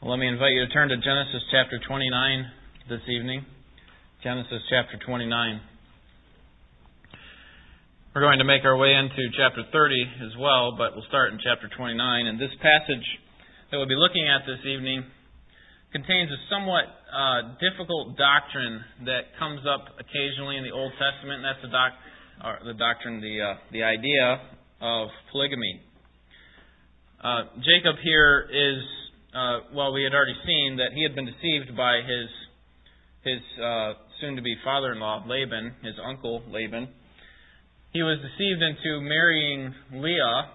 [0.00, 2.08] Well, let me invite you to turn to Genesis chapter 29
[2.88, 3.44] this evening.
[4.24, 5.28] Genesis chapter 29.
[8.16, 11.38] We're going to make our way into chapter 30 as well, but we'll start in
[11.44, 12.00] chapter 29.
[12.00, 13.04] And this passage
[13.68, 15.04] that we'll be looking at this evening
[15.92, 21.46] contains a somewhat uh, difficult doctrine that comes up occasionally in the Old Testament, and
[21.52, 22.00] that's the, doc-
[22.64, 24.48] the doctrine, the, uh, the idea
[24.80, 25.84] of polygamy.
[27.20, 28.80] Uh, Jacob here is
[29.34, 32.28] uh, well, we had already seen that he had been deceived by his
[33.22, 36.88] his uh, soon-to-be father-in-law Laban, his uncle Laban.
[37.92, 40.48] He was deceived into marrying Leah,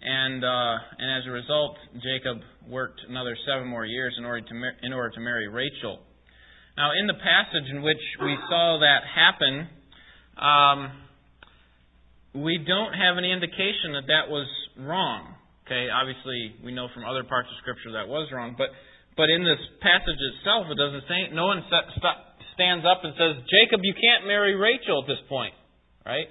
[0.00, 2.38] and uh, and as a result, Jacob
[2.68, 6.00] worked another seven more years in order to mar- in order to marry Rachel.
[6.76, 9.68] Now, in the passage in which we saw that happen,
[10.38, 14.48] um, we don't have any indication that that was
[14.78, 15.31] wrong.
[15.72, 18.68] Okay, obviously we know from other parts of Scripture that was wrong, but
[19.16, 21.32] but in this passage itself, it doesn't say.
[21.32, 25.56] No one stands up and says, "Jacob, you can't marry Rachel at this point."
[26.04, 26.28] Right?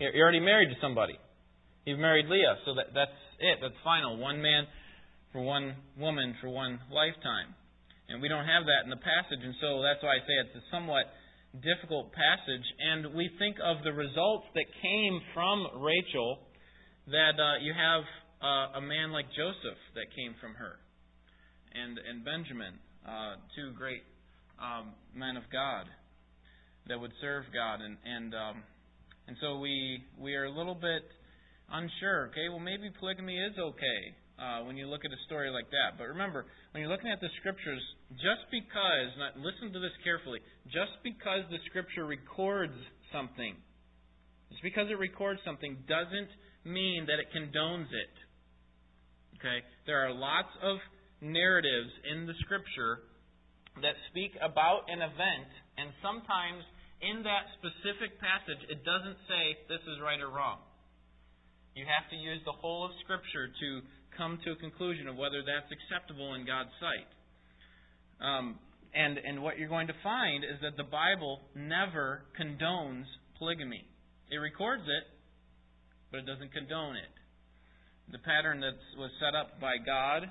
[0.00, 1.20] You're already married to somebody.
[1.84, 3.12] You've married Leah, so that that's
[3.44, 3.60] it.
[3.60, 4.16] That's final.
[4.16, 4.64] One man
[5.36, 7.52] for one woman for one lifetime,
[8.08, 10.56] and we don't have that in the passage, and so that's why I say it's
[10.56, 11.12] a somewhat
[11.60, 12.64] difficult passage.
[12.80, 16.48] And we think of the results that came from Rachel.
[17.08, 18.04] That uh, you have
[18.42, 20.78] uh, a man like Joseph that came from her,
[21.74, 24.02] and and Benjamin, uh, two great
[24.62, 25.86] um, men of God
[26.86, 28.62] that would serve God, and and um,
[29.26, 31.04] and so we we are a little bit
[31.70, 32.28] unsure.
[32.30, 34.00] Okay, well maybe polygamy is okay
[34.38, 35.98] uh, when you look at a story like that.
[35.98, 37.82] But remember, when you're looking at the scriptures,
[38.16, 42.76] just because now listen to this carefully, just because the scripture records
[43.12, 43.58] something,
[44.50, 46.30] just because it records something doesn't
[46.64, 48.14] mean that it condones it.
[49.38, 49.62] Okay?
[49.86, 50.78] There are lots of
[51.22, 53.06] narratives in the scripture
[53.82, 56.66] that speak about an event, and sometimes
[56.98, 60.58] in that specific passage, it doesn't say this is right or wrong.
[61.78, 63.68] You have to use the whole of Scripture to
[64.18, 67.06] come to a conclusion of whether that's acceptable in God's sight.
[68.18, 68.58] Um,
[68.90, 73.06] and, and what you're going to find is that the Bible never condones
[73.38, 73.86] polygamy.
[74.26, 75.04] It records it,
[76.10, 77.17] but it doesn't condone it
[78.12, 80.24] the pattern that was set up by God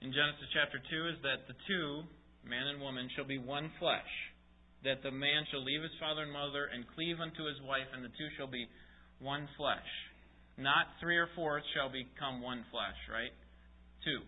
[0.00, 2.06] in Genesis chapter 2 is that the two,
[2.46, 4.12] man and woman, shall be one flesh.
[4.84, 8.00] That the man shall leave his father and mother and cleave unto his wife, and
[8.00, 8.64] the two shall be
[9.18, 9.90] one flesh.
[10.56, 13.34] Not three or four shall become one flesh, right?
[14.06, 14.24] Two.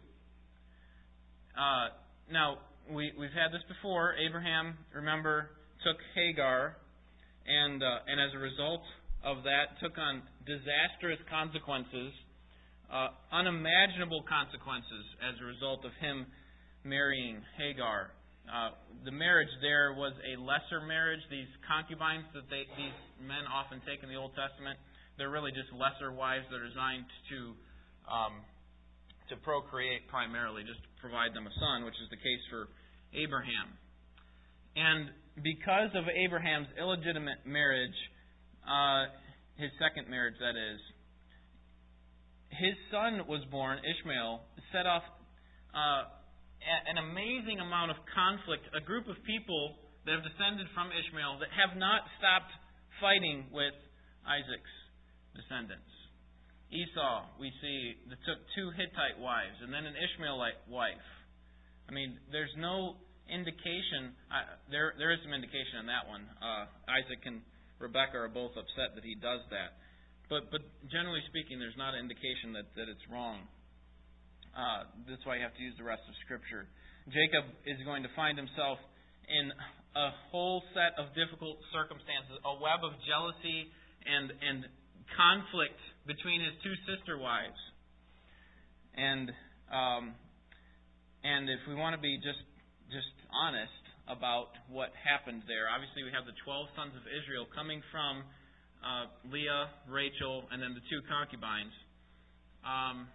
[1.57, 1.95] Uh,
[2.29, 2.59] now,
[2.91, 4.13] we, we've had this before.
[4.19, 5.49] Abraham, remember,
[5.87, 6.77] took Hagar,
[7.47, 8.83] and, uh, and as a result
[9.25, 12.13] of that, took on disastrous consequences
[12.93, 16.29] uh, unimaginable consequences as a result of him
[16.85, 18.13] marrying Hagar.
[18.45, 18.77] Uh,
[19.09, 21.25] the marriage there was a lesser marriage.
[21.31, 24.77] These concubines that they, these men often take in the Old Testament,
[25.17, 27.39] they're really just lesser wives that are designed to
[28.11, 28.45] um,
[29.31, 32.69] to procreate primarily, just to provide them a son, which is the case for
[33.17, 33.73] Abraham.
[34.77, 35.09] And
[35.41, 37.97] because of Abraham's illegitimate marriage,
[38.69, 39.09] uh,
[39.57, 40.81] his second marriage, that is,
[42.59, 45.03] his son was born, Ishmael, set off
[45.73, 46.05] uh,
[46.63, 48.69] an amazing amount of conflict.
[48.77, 52.53] A group of people that have descended from Ishmael that have not stopped
[53.01, 53.75] fighting with
[54.27, 54.77] Isaac's
[55.35, 55.89] descendants.
[56.73, 61.09] Esau, we see, that took two Hittite wives and then an Ishmaelite wife.
[61.89, 62.97] I mean, there's no
[63.29, 64.17] indication.
[64.33, 66.25] Uh, there, there is some indication on that one.
[66.41, 67.45] Uh, Isaac and
[67.77, 69.82] Rebecca are both upset that he does that.
[70.31, 73.47] But, but generally speaking, there's not an indication that, that it's wrong.
[74.53, 76.69] Uh, that's why you have to use the rest of Scripture.
[77.09, 78.79] Jacob is going to find himself
[79.29, 79.51] in
[79.97, 83.69] a whole set of difficult circumstances, a web of jealousy
[84.05, 84.69] and, and
[85.17, 87.59] conflict between his two sister wives.
[88.97, 89.33] And
[89.73, 90.13] um,
[91.25, 92.45] and if we want to be just
[92.93, 93.73] just honest
[94.05, 98.21] about what happened there, obviously we have the twelve sons of Israel coming from
[98.83, 101.75] uh, Leah, Rachel, and then the two concubines.
[102.67, 103.07] Um,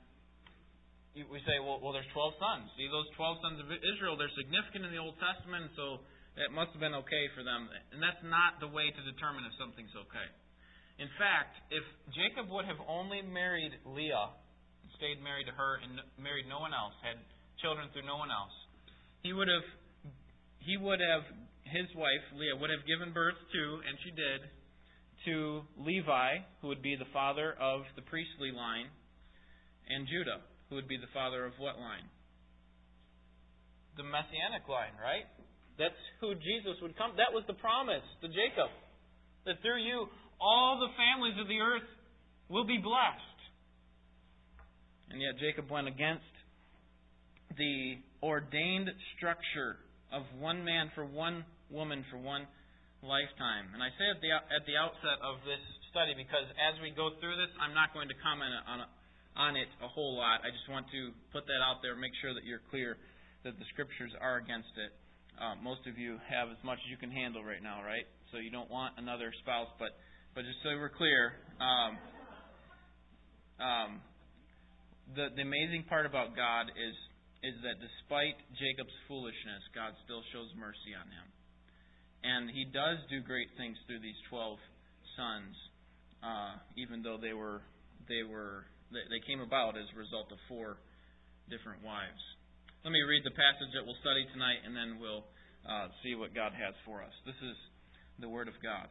[1.14, 2.70] we say, well, well, there's 12 sons.
[2.78, 6.06] See, those 12 sons of Israel, they're significant in the Old Testament, so
[6.38, 7.66] it must have been okay for them.
[7.90, 10.28] And that's not the way to determine if something's okay.
[11.02, 11.82] In fact, if
[12.14, 14.34] Jacob would have only married Leah,
[14.98, 17.18] stayed married to her, and married no one else, had
[17.62, 18.54] children through no one else,
[19.26, 19.66] he would have,
[20.62, 21.26] he would have,
[21.66, 24.46] his wife Leah would have given birth to, and she did,
[25.28, 28.88] to Levi, who would be the father of the priestly line,
[29.92, 30.40] and Judah,
[30.70, 32.08] who would be the father of what line?
[33.98, 35.26] the messianic line, right?
[35.82, 37.18] That's who Jesus would come.
[37.18, 38.70] That was the promise to Jacob.
[39.46, 40.08] That through you,
[40.40, 41.90] all the families of the earth
[42.50, 43.40] will be blessed.
[45.10, 46.30] And yet Jacob went against
[47.58, 49.82] the ordained structure
[50.14, 52.48] of one man for one woman for one
[53.06, 53.70] lifetime.
[53.74, 55.62] And I say at the at the outset of this
[55.94, 58.86] study because as we go through this, I'm not going to comment on
[59.38, 60.42] on it a whole lot.
[60.42, 62.98] I just want to put that out there, make sure that you're clear
[63.46, 64.92] that the scriptures are against it.
[65.38, 68.10] Uh, most of you have as much as you can handle right now, right?
[68.34, 69.94] So you don't want another spouse, but
[70.34, 71.92] but just so we're clear, um,
[73.62, 73.92] um,
[75.14, 76.98] the the amazing part about God is
[77.46, 81.26] is that despite Jacob's foolishness, God still shows mercy on him,
[82.24, 84.58] and He does do great things through these twelve
[85.18, 85.54] sons,
[86.22, 87.62] uh, even though they were
[88.08, 90.78] they were they came about as a result of four
[91.52, 92.24] different wives.
[92.84, 95.28] Let me read the passage that we'll study tonight, and then we'll
[95.68, 97.12] uh, see what God has for us.
[97.28, 97.58] This is
[98.20, 98.88] the Word of God.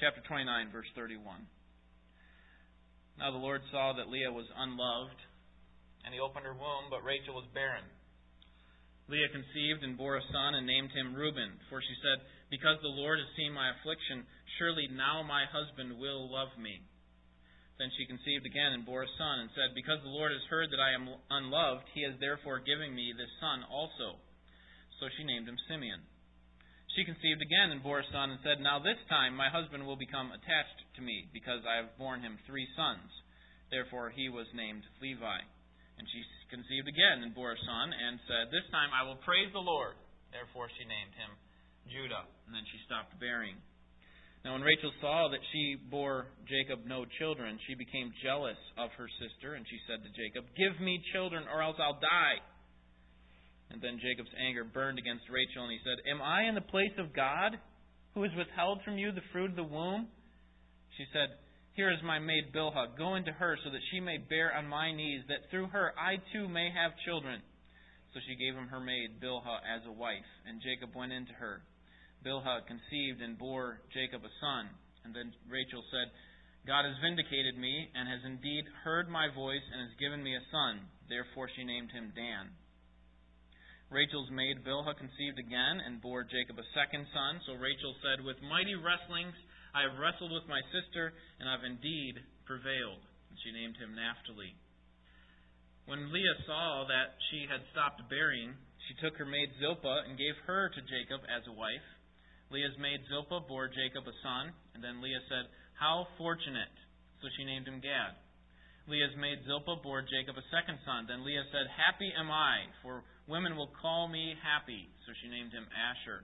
[0.00, 1.44] Chapter 29, verse 31.
[3.18, 5.20] Now the Lord saw that Leah was unloved,
[6.04, 7.84] and he opened her womb, but Rachel was barren.
[9.08, 12.88] Leah conceived and bore a son and named him Reuben, for she said, Because the
[12.96, 14.24] Lord has seen my affliction,
[14.56, 16.80] surely now my husband will love me.
[17.76, 20.70] Then she conceived again and bore a son, and said, Because the Lord has heard
[20.72, 24.16] that I am unloved, he has therefore given me this son also.
[25.00, 26.00] So she named him Simeon.
[26.96, 30.00] She conceived again and bore a son, and said, Now this time my husband will
[30.00, 33.10] become attached to me, because I have borne him three sons.
[33.68, 35.44] Therefore he was named Levi.
[35.98, 36.20] And she
[36.50, 39.94] conceived again and bore a son, and said, This time I will praise the Lord.
[40.34, 41.30] Therefore she named him
[41.90, 42.26] Judah.
[42.46, 43.54] And then she stopped bearing.
[44.44, 49.08] Now, when Rachel saw that she bore Jacob no children, she became jealous of her
[49.16, 52.44] sister, and she said to Jacob, Give me children, or else I'll die.
[53.72, 56.92] And then Jacob's anger burned against Rachel, and he said, Am I in the place
[57.00, 57.56] of God,
[58.12, 60.12] who has withheld from you the fruit of the womb?
[61.00, 61.40] She said,
[61.74, 62.96] Here is my maid Bilhah.
[62.96, 66.22] Go into her, so that she may bear on my knees, that through her I
[66.32, 67.42] too may have children.
[68.14, 71.66] So she gave him her maid Bilhah as a wife, and Jacob went into her.
[72.22, 74.70] Bilhah conceived and bore Jacob a son.
[75.02, 76.14] And then Rachel said,
[76.64, 80.48] God has vindicated me and has indeed heard my voice and has given me a
[80.54, 80.88] son.
[81.10, 82.54] Therefore she named him Dan.
[83.90, 87.42] Rachel's maid Bilhah conceived again and bore Jacob a second son.
[87.44, 89.36] So Rachel said, With mighty wrestlings
[89.74, 91.10] I have wrestled with my sister,
[91.42, 93.02] and I've indeed prevailed.
[93.28, 94.54] And she named him Naphtali.
[95.90, 98.54] When Leah saw that she had stopped bearing,
[98.86, 101.84] she took her maid Zilpah and gave her to Jacob as a wife.
[102.54, 106.72] Leah's maid Zilpah bore Jacob a son, and then Leah said, How fortunate!
[107.20, 108.14] So she named him Gad.
[108.86, 111.08] Leah's maid Zilpah bore Jacob a second son.
[111.08, 114.86] Then Leah said, Happy am I, for women will call me happy.
[115.04, 116.22] So she named him Asher.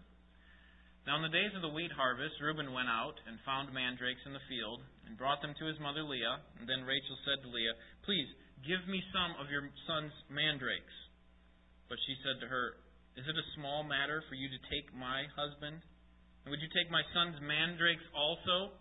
[1.08, 4.36] Now in the days of the wheat harvest, Reuben went out and found mandrakes in
[4.36, 6.44] the field, and brought them to his mother Leah.
[6.60, 7.74] And then Rachel said to Leah,
[8.04, 8.28] Please,
[8.68, 10.96] give me some of your son's mandrakes.
[11.88, 12.76] But she said to her,
[13.16, 15.80] Is it a small matter for you to take my husband?
[16.44, 18.76] And would you take my son's mandrakes also?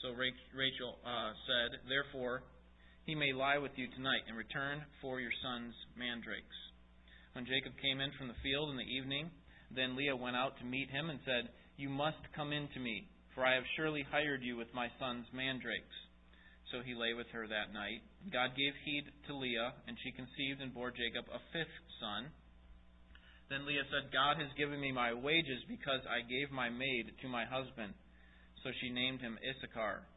[0.00, 2.42] So Rachel uh, said, Therefore,
[3.04, 6.56] he may lie with you tonight in return for your son's mandrakes.
[7.36, 9.28] When Jacob came in from the field in the evening,
[9.76, 13.08] then Leah went out to meet him and said, You must come in to me,
[13.34, 15.98] for I have surely hired you with my son's mandrakes.
[16.72, 18.02] So he lay with her that night.
[18.32, 22.32] God gave heed to Leah, and she conceived and bore Jacob a fifth son.
[23.50, 27.28] Then Leah said, God has given me my wages because I gave my maid to
[27.28, 27.92] my husband.
[28.64, 30.08] So she named him Issachar.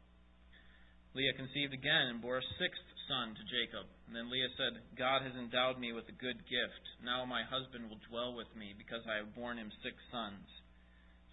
[1.13, 3.87] Leah conceived again and bore a sixth son to Jacob.
[4.07, 6.83] And then Leah said, God has endowed me with a good gift.
[7.03, 10.45] Now my husband will dwell with me because I have borne him six sons.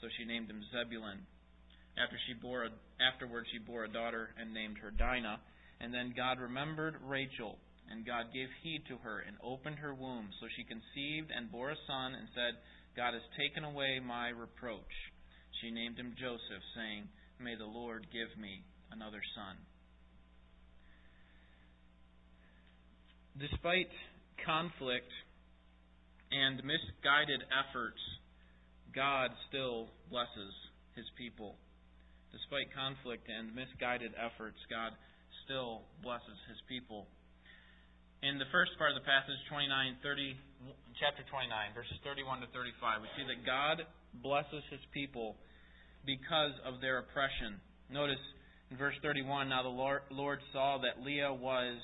[0.01, 1.27] So she named him Zebulun.
[1.99, 5.43] After she bore a, afterward she bore a daughter and named her Dinah.
[5.83, 7.59] And then God remembered Rachel
[7.91, 10.31] and God gave heed to her and opened her womb.
[10.41, 12.59] So she conceived and bore a son and said,
[12.97, 14.95] God has taken away my reproach.
[15.61, 17.11] She named him Joseph, saying,
[17.43, 19.59] May the Lord give me another son.
[23.39, 23.91] Despite
[24.45, 25.11] conflict
[26.31, 28.01] and misguided efforts,
[28.95, 30.55] God still blesses
[30.95, 31.57] his people.
[32.31, 34.93] Despite conflict and misguided efforts, God
[35.45, 37.07] still blesses his people
[38.25, 40.33] in the first part of the passage, 29, 30,
[40.97, 43.85] chapter 29, verses 31 to 35, we see that God
[44.25, 45.37] blesses his people
[46.09, 47.61] because of their oppression.
[47.93, 48.23] Notice
[48.73, 51.77] in verse 31, now the Lord saw that Leah was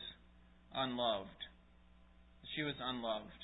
[0.74, 1.40] unloved.
[2.56, 3.40] She was unloved.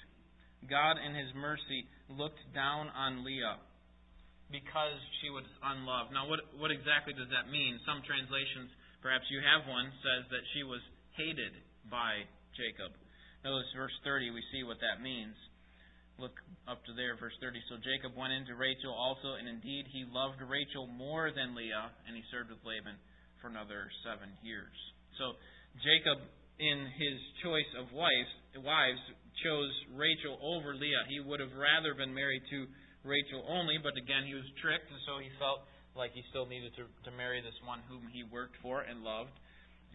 [0.66, 3.62] God in His mercy looked down on Leah
[4.50, 6.14] because she was unloved.
[6.14, 7.78] Now, what, what exactly does that mean?
[7.82, 8.70] Some translations,
[9.02, 10.82] perhaps you have one, says that she was
[11.18, 11.54] hated
[11.90, 12.22] by
[12.54, 12.94] Jacob.
[13.42, 15.34] Notice verse 30, we see what that means.
[16.18, 17.60] Look up to there, verse 30.
[17.68, 22.16] So Jacob went into Rachel also, and indeed he loved Rachel more than Leah, and
[22.16, 22.96] he served with Laban
[23.38, 24.72] for another seven years.
[25.20, 25.36] So
[25.84, 26.24] Jacob,
[26.58, 29.02] in his choice of wives, wives
[29.44, 31.04] chose Rachel over Leah.
[31.08, 32.66] He would have rather been married to
[33.04, 36.72] Rachel only, but again, he was tricked, and so he felt like he still needed
[36.76, 39.32] to, to marry this one whom he worked for and loved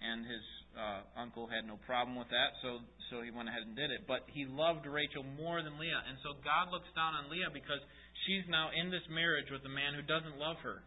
[0.01, 2.81] and his uh, uncle had no problem with that, so
[3.13, 4.09] so he went ahead and did it.
[4.09, 7.79] But he loved Rachel more than Leah, and so God looks down on Leah because
[8.25, 10.81] she's now in this marriage with a man who doesn't love her.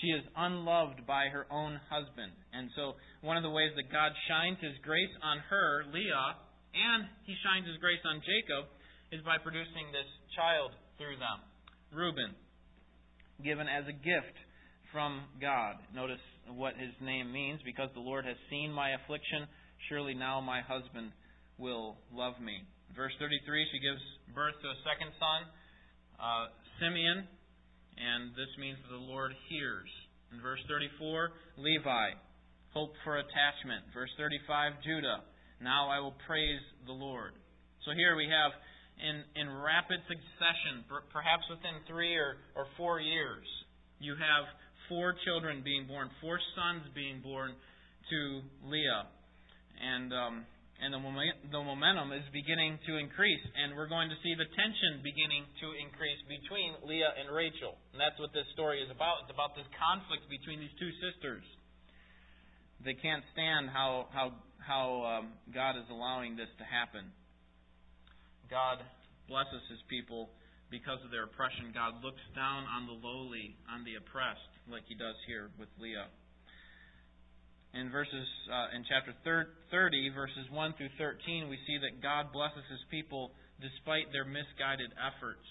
[0.00, 4.14] She is unloved by her own husband, and so one of the ways that God
[4.30, 6.38] shines His grace on her, Leah,
[6.70, 8.70] and He shines His grace on Jacob,
[9.10, 10.06] is by producing this
[10.38, 11.42] child through them,
[11.90, 12.36] Reuben,
[13.42, 14.36] given as a gift
[14.92, 15.76] from God.
[15.94, 19.44] Notice what his name means because the Lord has seen my affliction.
[19.88, 21.12] Surely now my husband
[21.58, 22.64] will love me.
[22.96, 24.00] Verse 33, she gives
[24.34, 25.40] birth to a second son,
[26.16, 26.44] uh,
[26.80, 27.28] Simeon,
[27.98, 29.90] and this means the Lord hears.
[30.30, 32.14] In verse 34, Levi,
[32.70, 33.82] hope for attachment.
[33.92, 35.26] Verse 35, Judah,
[35.60, 37.34] now I will praise the Lord.
[37.82, 38.54] So here we have
[38.98, 43.46] in, in rapid succession, perhaps within three or, or four years,
[43.98, 44.44] you have
[44.88, 47.54] four children being born, four sons being born
[48.10, 48.18] to
[48.66, 49.06] Leah.
[49.78, 50.34] And um,
[50.78, 51.02] and the,
[51.50, 55.74] the momentum is beginning to increase, and we're going to see the tension beginning to
[55.74, 57.74] increase between Leah and Rachel.
[57.90, 59.26] And that's what this story is about.
[59.26, 61.42] It's about this conflict between these two sisters.
[62.86, 67.10] They can't stand how how how um, God is allowing this to happen.
[68.46, 68.78] God
[69.26, 70.30] blesses His people
[70.70, 71.72] because of their oppression.
[71.74, 76.12] God looks down on the lowly, on the oppressed like he does here with Leah.
[77.76, 82.64] In verses uh, in chapter 30, verses 1 through 13, we see that God blesses
[82.72, 85.44] his people despite their misguided efforts.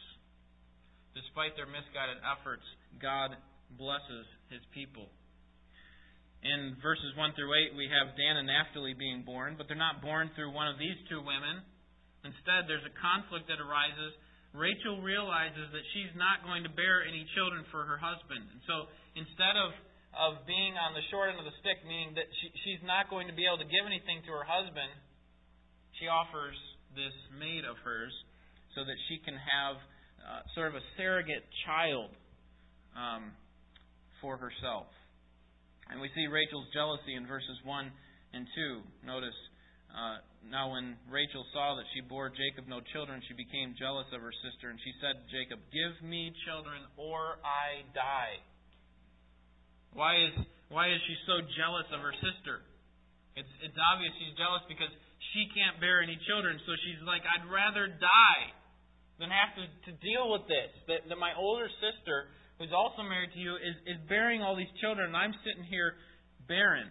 [1.13, 2.65] Despite their misguided efforts,
[2.97, 3.37] God
[3.77, 5.13] blesses his people.
[6.41, 10.01] In verses 1 through 8, we have Dan and Naphtali being born, but they're not
[10.01, 11.61] born through one of these two women.
[12.25, 14.13] Instead, there's a conflict that arises
[14.57, 18.41] Rachel realizes that she's not going to bear any children for her husband.
[18.41, 19.75] And so instead of,
[20.15, 23.27] of being on the short end of the stick, meaning that she, she's not going
[23.27, 24.89] to be able to give anything to her husband,
[25.99, 26.57] she offers
[26.95, 28.13] this maid of hers
[28.73, 29.77] so that she can have
[30.21, 32.13] uh, sort of a surrogate child
[32.93, 33.33] um,
[34.21, 34.89] for herself.
[35.89, 37.91] And we see Rachel's jealousy in verses 1
[38.33, 38.43] and
[39.03, 39.07] 2.
[39.07, 39.37] Notice
[39.97, 44.21] uh, now, when Rachel saw that she bore Jacob no children, she became jealous of
[44.21, 48.39] her sister, and she said to Jacob, Give me children, or I die.
[49.93, 50.33] Why is,
[50.69, 52.63] why is she so jealous of her sister?
[53.37, 54.89] It's, it's obvious she's jealous because
[55.33, 58.45] she can't bear any children, so she's like, I'd rather die
[59.21, 60.71] than have to, to deal with this.
[60.89, 64.71] That, that my older sister, who's also married to you, is, is bearing all these
[64.81, 65.97] children, and I'm sitting here
[66.49, 66.89] barren.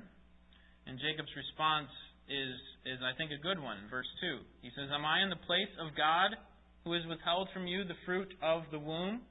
[0.87, 1.91] And Jacob's response
[2.31, 2.55] is,
[2.87, 3.79] is I think, a good one.
[3.91, 4.39] Verse 2.
[4.63, 6.35] He says, Am I in the place of God
[6.87, 9.23] who has withheld from you the fruit of the womb?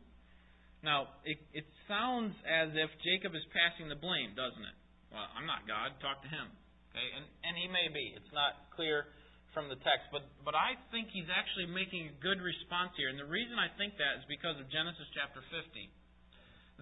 [0.83, 4.77] Now, it, it sounds as if Jacob is passing the blame, doesn't it?
[5.13, 5.95] Well, I'm not God.
[6.01, 6.47] Talk to him.
[6.91, 7.07] Okay?
[7.15, 8.13] And, and he may be.
[8.15, 9.07] It's not clear
[9.55, 10.11] from the text.
[10.11, 13.07] But, but I think he's actually making a good response here.
[13.07, 15.87] And the reason I think that is because of Genesis chapter 50.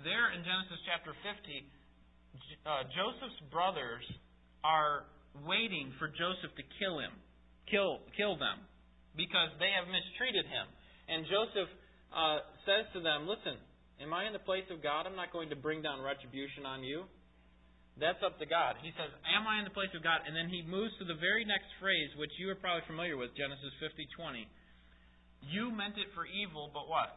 [0.02, 1.30] There in Genesis chapter 50,
[2.66, 4.02] uh, Joseph's brothers
[4.66, 5.06] are
[5.46, 7.14] waiting for Joseph to kill him,
[7.70, 8.66] kill kill them,
[9.14, 10.66] because they have mistreated him.
[11.10, 11.70] And Joseph
[12.10, 13.62] uh, says to them, "Listen,
[14.04, 15.08] am I in the place of God?
[15.08, 17.08] I'm not going to bring down retribution on you.
[17.96, 20.50] That's up to God." He says, "Am I in the place of God?" And then
[20.50, 24.48] he moves to the very next phrase, which you are probably familiar with, Genesis 50:20.
[25.50, 27.16] You meant it for evil, but what?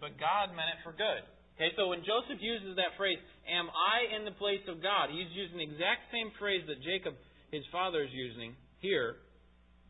[0.00, 1.22] But God meant it for good.
[1.56, 3.16] Okay, so when Joseph uses that phrase,
[3.48, 5.08] am I in the place of God?
[5.08, 7.16] He's using the exact same phrase that Jacob,
[7.48, 8.52] his father, is using
[8.84, 9.16] here.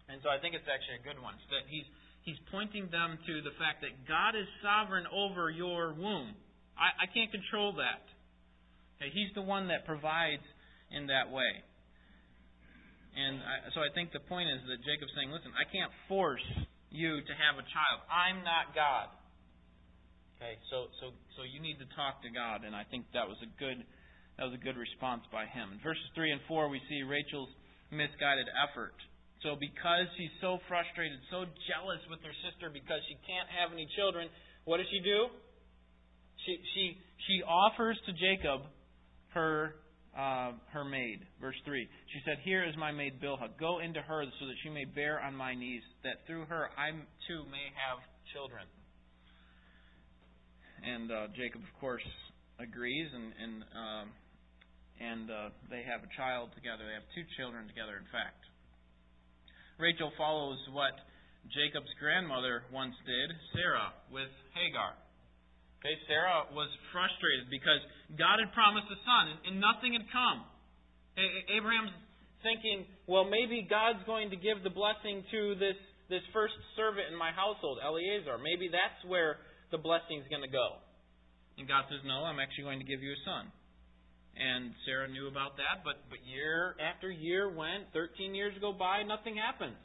[0.07, 1.35] And so I think it's actually a good one.
[1.51, 1.83] that he's,
[2.27, 6.35] he's pointing them to the fact that God is sovereign over your womb.
[6.75, 8.03] I, I can't control that.
[8.99, 10.45] Okay, he's the one that provides
[10.91, 11.63] in that way.
[13.17, 16.45] And I, so I think the point is that Jacob's saying, listen, I can't force
[16.91, 17.99] you to have a child.
[18.13, 19.09] I'm not God.
[20.37, 23.41] Okay, so so so you need to talk to God, and I think that was
[23.41, 23.81] a good
[24.37, 25.73] that was a good response by him.
[25.73, 27.49] In verses three and four, we see Rachel's
[27.89, 28.93] misguided effort.
[29.45, 33.85] So, because she's so frustrated, so jealous with her sister because she can't have any
[33.93, 34.33] children,
[34.65, 35.29] what does she do?
[36.45, 36.85] She, she,
[37.29, 38.65] she offers to Jacob
[39.37, 39.77] her,
[40.17, 41.21] uh, her maid.
[41.41, 41.85] Verse 3.
[41.85, 43.53] She said, Here is my maid Bilhah.
[43.61, 46.91] Go into her so that she may bear on my knees, that through her I
[47.29, 48.01] too may have
[48.33, 48.65] children.
[50.83, 52.05] And uh, Jacob, of course,
[52.59, 54.05] agrees, and, and, uh,
[55.01, 56.85] and uh, they have a child together.
[56.89, 58.41] They have two children together, in fact.
[59.79, 60.97] Rachel follows what
[61.53, 64.97] Jacob's grandmother once did, Sarah, with Hagar.
[65.81, 67.79] Okay, Sarah was frustrated because
[68.17, 70.49] God had promised a son and nothing had come.
[71.53, 71.95] Abraham's
[72.43, 75.79] thinking, well, maybe God's going to give the blessing to this,
[76.09, 78.41] this first servant in my household, Eliezer.
[78.41, 79.39] Maybe that's where
[79.71, 80.81] the blessing's going to go.
[81.57, 83.49] And God says, no, I'm actually going to give you a son.
[84.37, 89.03] And Sarah knew about that, but, but year after year went, 13 years go by,
[89.03, 89.81] nothing happens.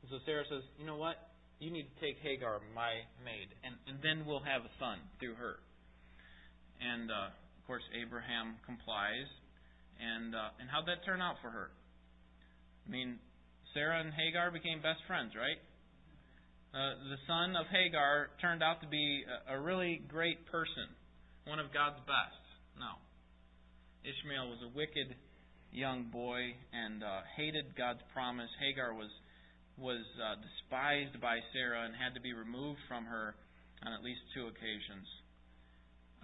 [0.00, 1.16] And so Sarah says, You know what?
[1.60, 5.34] You need to take Hagar, my maid, and, and then we'll have a son through
[5.36, 5.60] her.
[6.80, 9.28] And uh, of course, Abraham complies.
[9.98, 11.74] And uh, and how'd that turn out for her?
[12.86, 13.18] I mean,
[13.74, 15.58] Sarah and Hagar became best friends, right?
[16.72, 20.86] Uh, the son of Hagar turned out to be a, a really great person,
[21.44, 22.40] one of God's best.
[22.78, 22.96] No.
[24.08, 25.12] Ishmael was a wicked
[25.68, 28.48] young boy and uh, hated God's promise.
[28.56, 29.12] Hagar was
[29.76, 33.36] was uh, despised by Sarah and had to be removed from her
[33.86, 35.06] on at least two occasions.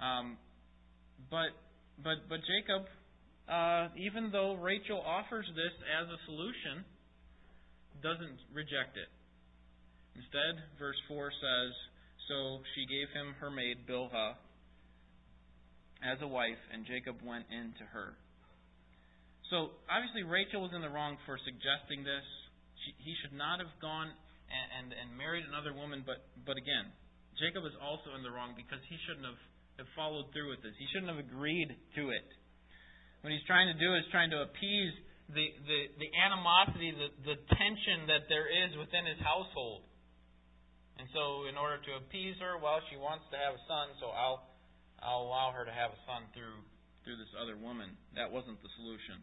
[0.01, 0.41] Um,
[1.31, 1.53] but
[2.01, 2.89] but but Jacob,
[3.53, 6.89] uh, even though Rachel offers this as a solution,
[8.01, 9.13] doesn't reject it.
[10.17, 11.73] Instead, verse four says,
[12.33, 14.41] "So she gave him her maid Bilhah."
[16.03, 18.17] As a wife, and Jacob went in to her.
[19.53, 22.27] So, obviously, Rachel was in the wrong for suggesting this.
[22.83, 26.91] She, he should not have gone and, and, and married another woman, but, but again,
[27.37, 29.41] Jacob is also in the wrong because he shouldn't have,
[29.85, 30.73] have followed through with this.
[30.81, 32.29] He shouldn't have agreed to it.
[33.21, 34.95] What he's trying to do is trying to appease
[35.33, 39.89] the, the, the animosity, the, the tension that there is within his household.
[41.01, 44.15] And so, in order to appease her, well, she wants to have a son, so
[44.15, 44.54] I'll
[45.05, 46.65] I'll allow her to have a son through
[47.05, 47.93] through this other woman.
[48.17, 49.21] That wasn't the solution.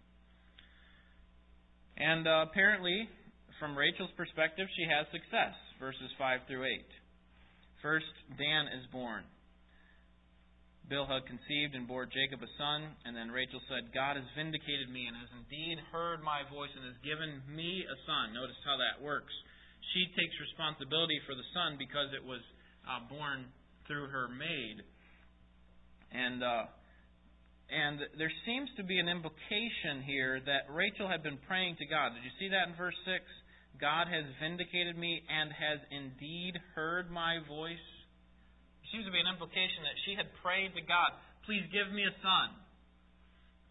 [1.98, 3.10] And uh, apparently,
[3.58, 5.58] from Rachel's perspective, she has success.
[5.82, 7.82] Verses 5 through 8.
[7.82, 9.26] First, Dan is born.
[10.90, 15.08] Bilhah conceived and bore Jacob a son, and then Rachel said, God has vindicated me
[15.08, 18.36] and has indeed heard my voice and has given me a son.
[18.36, 19.32] Notice how that works.
[19.96, 22.44] She takes responsibility for the son because it was
[22.86, 23.50] uh, born
[23.88, 24.84] through her maid.
[26.12, 26.64] And uh,
[27.72, 32.12] and there seems to be an implication here that Rachel had been praying to God.
[32.12, 33.24] Did you see that in verse 6?
[33.80, 37.88] God has vindicated me and has indeed heard my voice.
[38.84, 41.16] There seems to be an implication that she had prayed to God,
[41.48, 42.60] please give me a son.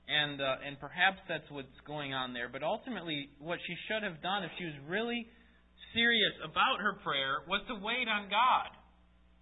[0.09, 2.49] And, uh, and perhaps that's what's going on there.
[2.49, 5.29] But ultimately, what she should have done if she was really
[5.93, 8.81] serious about her prayer was to wait on God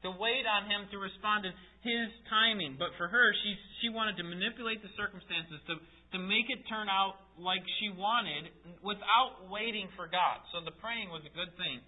[0.03, 1.53] to wait on him to respond in
[1.83, 2.77] his timing.
[2.79, 5.79] But for her, she she wanted to manipulate the circumstances to
[6.15, 8.49] to make it turn out like she wanted
[8.83, 10.41] without waiting for God.
[10.51, 11.85] So the praying was a good thing,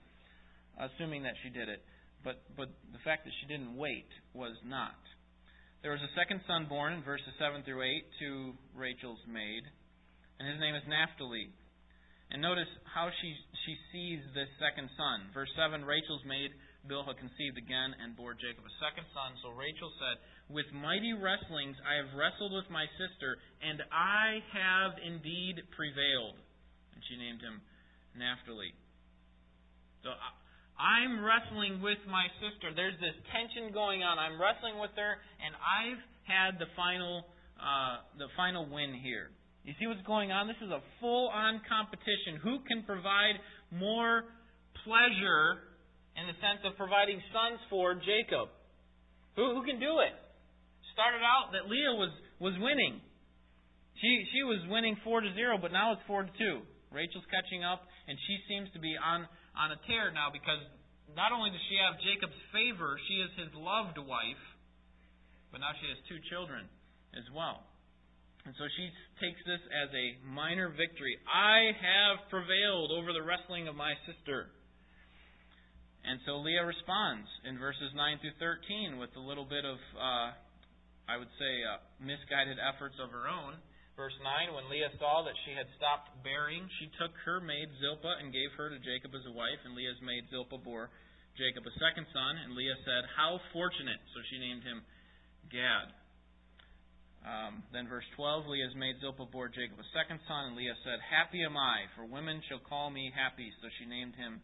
[0.76, 1.82] assuming that she did it.
[2.22, 4.98] But but the fact that she didn't wait was not.
[5.82, 9.64] There was a second son born in verses seven through eight to Rachel's maid,
[10.38, 11.48] and his name is Naphtali.
[12.30, 13.34] And notice how she
[13.66, 15.32] she sees this second son.
[15.34, 16.52] Verse seven, Rachel's maid
[16.88, 19.36] Bilhah conceived again and bore Jacob a second son.
[19.44, 20.16] So Rachel said,
[20.48, 26.40] With mighty wrestlings I have wrestled with my sister, and I have indeed prevailed.
[26.96, 27.60] And she named him
[28.16, 28.72] Naphtali.
[30.00, 30.16] So
[30.80, 32.72] I'm wrestling with my sister.
[32.72, 34.16] There's this tension going on.
[34.16, 37.28] I'm wrestling with her, and I've had the final,
[37.60, 39.28] uh, the final win here.
[39.64, 40.48] You see what's going on?
[40.48, 42.40] This is a full on competition.
[42.40, 43.36] Who can provide
[43.68, 44.24] more
[44.88, 45.69] pleasure
[46.16, 48.50] in the sense of providing sons for Jacob.
[49.36, 50.14] Who, who can do it?
[50.92, 53.00] Started out that Leah was, was winning.
[54.00, 56.60] She, she was winning 4 to 0, but now it's 4 to 2.
[56.90, 59.22] Rachel's catching up, and she seems to be on,
[59.54, 60.58] on a tear now because
[61.14, 64.44] not only does she have Jacob's favor, she is his loved wife,
[65.54, 66.66] but now she has two children
[67.14, 67.66] as well.
[68.46, 68.88] And so she
[69.20, 71.18] takes this as a minor victory.
[71.28, 74.48] I have prevailed over the wrestling of my sister.
[76.04, 80.32] And so Leah responds in verses 9 through 13 with a little bit of, uh,
[81.04, 83.60] I would say, uh, misguided efforts of her own.
[84.00, 88.16] Verse 9 When Leah saw that she had stopped bearing, she took her maid Zilpah
[88.24, 90.88] and gave her to Jacob as a wife, and Leah's maid Zilpah bore
[91.36, 94.00] Jacob a second son, and Leah said, How fortunate!
[94.16, 94.80] So she named him
[95.52, 95.92] Gad.
[97.20, 100.96] Um, then verse 12, Leah's maid Zilpah bore Jacob a second son, and Leah said,
[101.04, 103.52] Happy am I, for women shall call me happy.
[103.60, 104.40] So she named him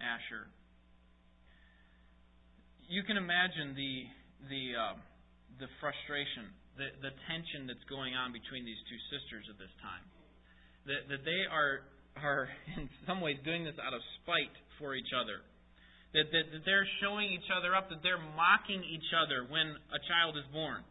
[0.00, 0.48] Asher.
[2.90, 4.04] You can imagine the
[4.50, 4.94] the uh,
[5.62, 6.50] the frustration
[6.80, 10.04] the, the tension that's going on between these two sisters at this time.
[10.88, 11.84] That, that they are,
[12.16, 12.48] are,
[12.80, 15.44] in some ways, doing this out of spite for each other.
[16.16, 20.00] That, that, that they're showing each other up, that they're mocking each other when a
[20.10, 20.82] child is born.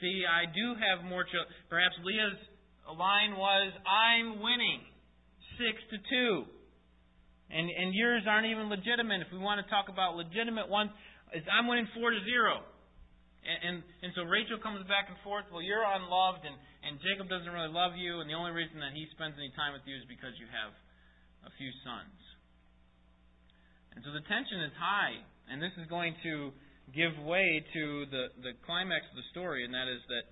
[0.00, 1.52] See, I do have more children.
[1.68, 2.40] Perhaps Leah's
[2.88, 4.80] line was, I'm winning,
[5.60, 6.48] six to two.
[7.50, 9.20] And, and yours aren't even legitimate.
[9.20, 10.90] If we want to talk about legitimate ones,
[11.30, 12.64] I'm winning four to zero.
[13.44, 15.44] And, and, and so Rachel comes back and forth.
[15.52, 18.96] Well, you're unloved, and, and Jacob doesn't really love you, and the only reason that
[18.96, 20.72] he spends any time with you is because you have
[21.44, 22.16] a few sons.
[23.92, 25.20] And so the tension is high,
[25.52, 26.56] and this is going to
[26.96, 30.26] give way to the, the climax of the story, and that is that,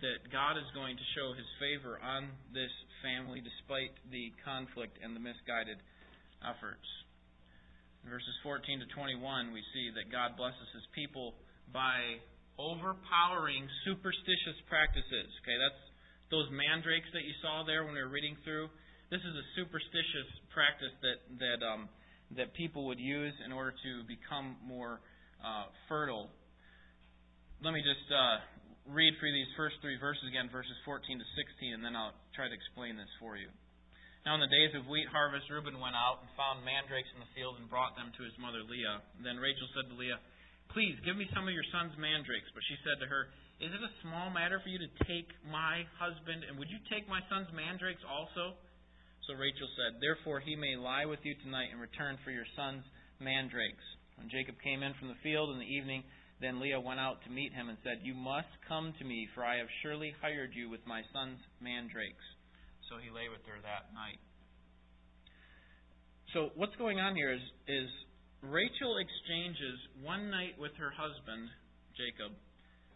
[0.00, 2.72] that God is going to show his favor on this
[3.02, 5.82] family despite the conflict and the misguided
[6.44, 6.86] efforts.
[8.02, 11.38] In verses 14 to 21, we see that God blesses his people
[11.70, 12.18] by
[12.58, 15.30] overpowering superstitious practices.
[15.42, 15.82] Okay, that's
[16.28, 18.66] those mandrakes that you saw there when we were reading through.
[19.12, 21.88] This is a superstitious practice that that um,
[22.36, 25.00] that people would use in order to become more
[25.44, 26.32] uh, fertile.
[27.62, 28.42] Let me just uh,
[28.88, 32.16] read for you these first three verses again, verses 14 to 16, and then I'll
[32.34, 33.46] try to explain this for you.
[34.22, 37.34] Now, in the days of wheat harvest, Reuben went out and found mandrakes in the
[37.34, 39.02] field and brought them to his mother Leah.
[39.18, 40.22] Then Rachel said to Leah,
[40.70, 42.46] Please give me some of your son's mandrakes.
[42.54, 45.82] But she said to her, Is it a small matter for you to take my
[45.98, 48.54] husband, and would you take my son's mandrakes also?
[49.26, 52.86] So Rachel said, Therefore he may lie with you tonight in return for your son's
[53.18, 53.86] mandrakes.
[54.14, 56.06] When Jacob came in from the field in the evening,
[56.38, 59.42] then Leah went out to meet him and said, You must come to me, for
[59.42, 62.22] I have surely hired you with my son's mandrakes.
[62.90, 64.18] So he lay with her that night.
[66.32, 67.88] So what's going on here is, is
[68.40, 71.46] Rachel exchanges one night with her husband,
[71.94, 72.32] Jacob,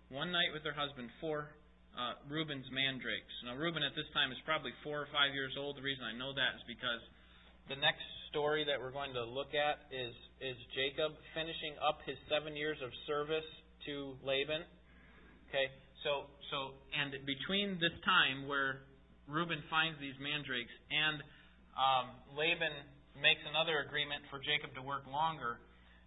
[0.08, 1.52] one night with her husband for
[1.92, 3.32] uh, Reuben's mandrakes.
[3.44, 5.76] Now, Reuben at this time is probably four or five years old.
[5.76, 7.02] The reason I know that is because
[7.68, 12.16] the next story that we're going to look at is, is Jacob finishing up his
[12.28, 13.46] seven years of service
[13.88, 14.64] to Laban.
[15.48, 15.70] Okay,
[16.02, 18.82] so so and between this time where
[19.26, 21.22] Reuben finds these mandrakes and
[21.76, 22.72] um, Laban
[23.20, 25.60] makes another agreement for Jacob to work longer,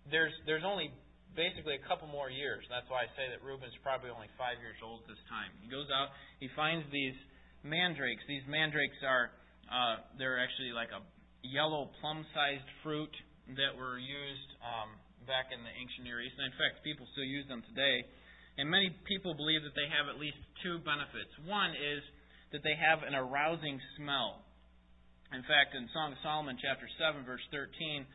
[0.09, 0.89] there's there's only
[1.37, 2.65] basically a couple more years.
[2.69, 5.53] That's why I say that Reuben's probably only five years old this time.
[5.61, 6.09] He goes out,
[6.41, 7.13] he finds these
[7.61, 8.21] mandrakes.
[8.25, 9.29] These mandrakes are
[9.69, 11.01] uh, they're actually like a
[11.45, 13.13] yellow plum-sized fruit
[13.53, 14.97] that were used um,
[15.29, 18.01] back in the ancient Near East, and in fact, people still use them today.
[18.57, 21.31] And many people believe that they have at least two benefits.
[21.47, 22.01] One is
[22.51, 24.41] that they have an arousing smell.
[25.29, 28.05] In fact, in Song of Solomon, chapter 7, verse 13,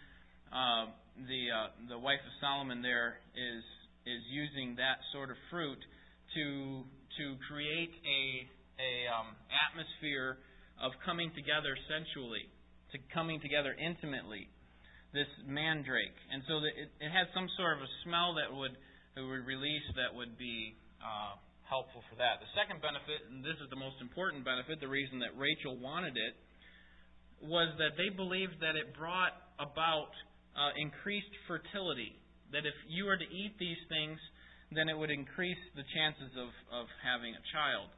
[0.50, 0.90] uh,
[1.30, 3.62] the, uh, the wife of Solomon there is,
[4.02, 5.78] is using that sort of fruit
[6.34, 8.50] to, to create a,
[8.82, 10.42] a um, atmosphere
[10.82, 12.50] of coming together sensually,
[12.90, 14.50] to coming together intimately,
[15.14, 16.18] this mandrake.
[16.34, 18.74] And so it, it had some sort of a smell that would,
[19.14, 21.38] that would release that would be uh,
[21.74, 22.38] helpful for that.
[22.38, 26.14] The second benefit, and this is the most important benefit, the reason that Rachel wanted
[26.14, 26.38] it,
[27.42, 30.14] was that they believed that it brought about
[30.54, 32.14] uh, increased fertility.
[32.54, 34.22] That if you were to eat these things,
[34.70, 37.90] then it would increase the chances of, of having a child.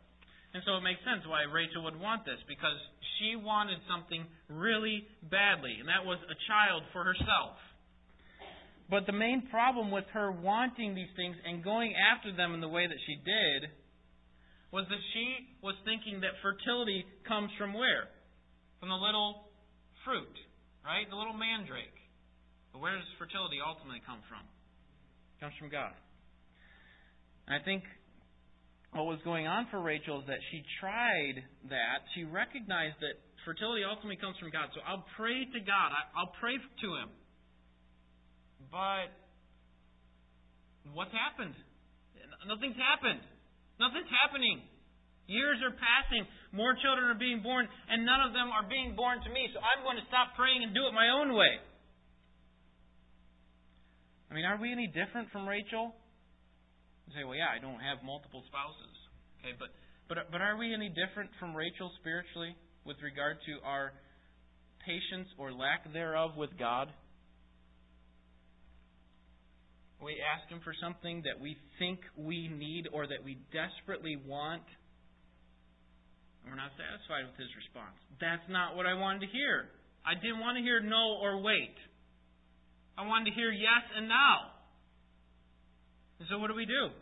[0.57, 2.81] And so it makes sense why Rachel would want this, because
[3.21, 7.61] she wanted something really badly, and that was a child for herself.
[8.89, 12.69] But the main problem with her wanting these things and going after them in the
[12.69, 13.71] way that she did
[14.71, 18.09] was that she was thinking that fertility comes from where?
[18.81, 19.49] from the little
[20.05, 20.37] fruit,
[20.85, 21.09] right?
[21.09, 21.97] The little mandrake.
[22.73, 24.45] But where does fertility ultimately come from?
[24.45, 25.97] It comes from God.
[27.49, 27.85] And I think
[28.93, 32.07] what was going on for Rachel is that she tried that.
[32.15, 34.69] She recognized that fertility ultimately comes from God.
[34.71, 35.91] So I'll pray to God.
[36.15, 37.11] I'll pray to Him.
[38.71, 39.13] But
[40.93, 41.55] what's happened?
[42.47, 43.23] Nothing's happened.
[43.79, 44.63] Nothing's happening.
[45.27, 46.23] Years are passing.
[46.55, 49.51] More children are being born, and none of them are being born to me.
[49.51, 51.59] So I'm going to stop praying and do it my own way.
[54.31, 55.95] I mean, are we any different from Rachel?
[57.07, 58.95] You say, well, yeah, I don't have multiple spouses.
[59.43, 59.71] Okay, but
[60.09, 62.55] But, but are we any different from Rachel spiritually
[62.87, 63.91] with regard to our
[64.87, 66.95] patience or lack thereof with God?
[70.03, 74.65] We ask Him for something that we think we need or that we desperately want.
[76.45, 77.97] And we're not satisfied with His response.
[78.21, 79.73] That's not what I wanted to hear.
[80.05, 81.75] I didn't want to hear no or wait.
[82.97, 84.37] I wanted to hear yes and now.
[86.21, 86.93] And so what do we do?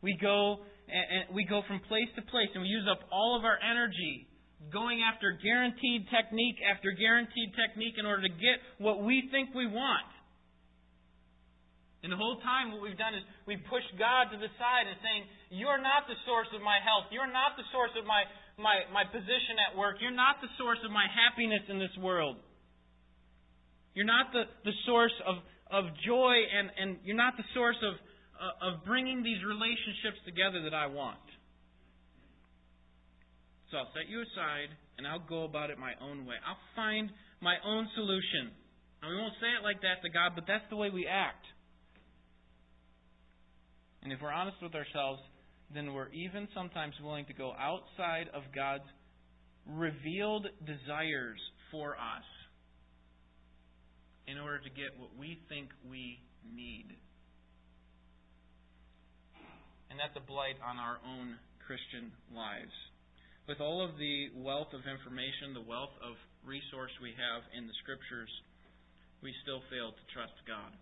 [0.00, 0.60] We go
[0.92, 4.28] and we go from place to place and we use up all of our energy
[4.72, 9.66] going after guaranteed technique after guaranteed technique in order to get what we think we
[9.66, 10.11] want.
[12.02, 14.98] And the whole time, what we've done is we've pushed God to the side and
[15.06, 15.22] saying,
[15.54, 17.06] You're not the source of my health.
[17.14, 18.26] You're not the source of my,
[18.58, 20.02] my, my position at work.
[20.02, 22.42] You're not the source of my happiness in this world.
[23.94, 27.94] You're not the, the source of, of joy, and, and you're not the source of,
[28.34, 31.22] uh, of bringing these relationships together that I want.
[33.70, 36.34] So I'll set you aside, and I'll go about it my own way.
[36.42, 38.50] I'll find my own solution.
[39.00, 41.46] And we won't say it like that to God, but that's the way we act.
[44.02, 45.20] And if we're honest with ourselves,
[45.74, 48.84] then we're even sometimes willing to go outside of God's
[49.66, 52.26] revealed desires for us
[54.26, 56.86] in order to get what we think we need.
[59.90, 61.36] And that's a blight on our own
[61.66, 62.74] Christian lives.
[63.46, 66.14] With all of the wealth of information, the wealth of
[66.46, 68.30] resource we have in the Scriptures,
[69.22, 70.72] we still fail to trust God.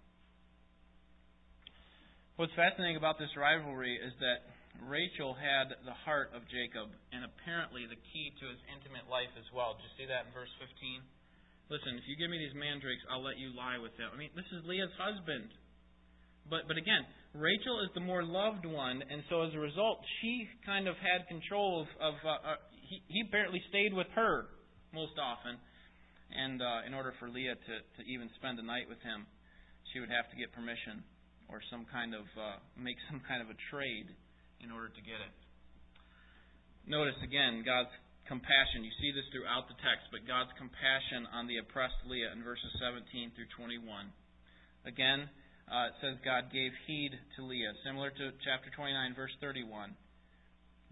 [2.40, 4.48] What's fascinating about this rivalry is that
[4.88, 9.44] Rachel had the heart of Jacob and apparently the key to his intimate life as
[9.52, 9.76] well.
[9.76, 10.72] Did you see that in verse 15?
[11.68, 14.08] Listen, if you give me these mandrakes, I'll let you lie with them.
[14.08, 15.52] I mean, this is Leah's husband.
[16.48, 17.04] But but again,
[17.36, 21.28] Rachel is the more loved one, and so as a result, she kind of had
[21.28, 21.88] control of.
[22.00, 24.48] of uh, uh, he, he apparently stayed with her
[24.96, 25.60] most often,
[26.32, 29.28] and uh, in order for Leah to to even spend the night with him,
[29.92, 31.04] she would have to get permission
[31.50, 34.08] or some kind of uh, make some kind of a trade
[34.62, 35.34] in order to get it.
[36.86, 37.92] Notice again God's
[38.30, 38.86] compassion.
[38.86, 42.70] You see this throughout the text, but God's compassion on the oppressed Leah in verses
[42.78, 43.82] 17 through 21.
[44.86, 45.26] Again,
[45.66, 49.94] uh, it says God gave heed to Leah, similar to chapter 29, verse 31,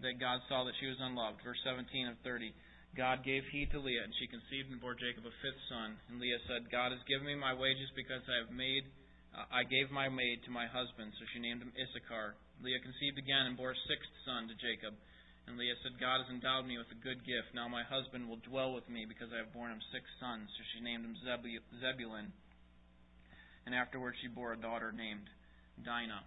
[0.03, 1.43] that God saw that she was unloved.
[1.43, 2.51] Verse 17 of 30.
[2.95, 5.99] God gave heed to Leah, and she conceived and bore Jacob a fifth son.
[6.09, 8.87] And Leah said, God has given me my wages because I have made
[9.33, 12.35] I gave my maid to my husband, so she named him Issachar.
[12.59, 14.97] Leah conceived again and bore a sixth son to Jacob.
[15.47, 17.57] And Leah said, God has endowed me with a good gift.
[17.57, 20.45] Now my husband will dwell with me because I have borne him six sons.
[20.53, 22.29] So she named him Zebulun.
[23.65, 25.25] And afterwards she bore a daughter named
[25.81, 26.21] Dinah.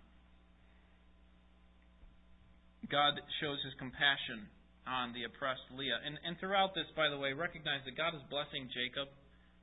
[2.91, 4.51] God shows his compassion
[4.91, 6.03] on the oppressed Leah.
[6.03, 9.07] And, and throughout this, by the way, recognize that God is blessing Jacob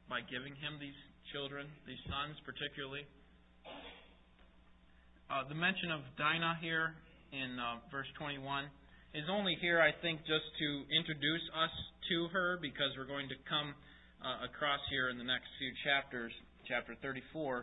[0.07, 0.95] by giving him these
[1.35, 3.03] children, these sons particularly.
[5.29, 6.97] Uh, the mention of Dinah here
[7.29, 8.65] in uh, verse 21
[9.13, 11.69] is only here, I think, just to introduce us
[12.09, 13.77] to her because we're going to come
[14.25, 16.33] uh, across here in the next few chapters,
[16.65, 17.61] chapter 34.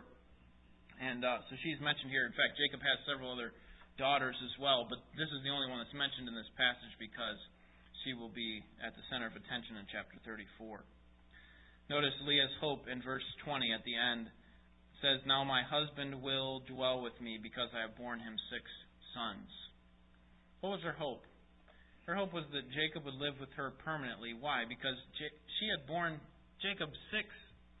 [1.03, 2.23] And uh, so she's mentioned here.
[2.23, 3.51] In fact, Jacob has several other
[3.99, 7.35] daughters as well, but this is the only one that's mentioned in this passage because
[8.07, 10.87] she will be at the center of attention in chapter 34.
[11.91, 14.31] Notice Leah's hope in verse 20 at the end
[15.01, 18.65] says, Now my husband will dwell with me because I have borne him six
[19.13, 19.49] sons.
[20.61, 21.21] What was her hope?
[22.09, 24.31] Her hope was that Jacob would live with her permanently.
[24.33, 24.63] Why?
[24.63, 26.17] Because she had borne
[26.63, 27.27] Jacob six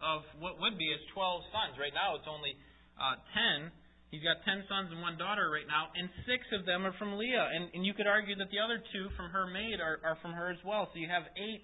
[0.03, 1.73] of what would be his 12 sons.
[1.79, 2.53] Right now it's only
[2.99, 3.17] uh,
[3.63, 3.71] 10.
[4.11, 7.19] He's got 10 sons and one daughter right now, and six of them are from
[7.19, 7.49] Leah.
[7.51, 10.31] And, and you could argue that the other two from her maid are, are from
[10.31, 10.87] her as well.
[10.91, 11.63] So you have eight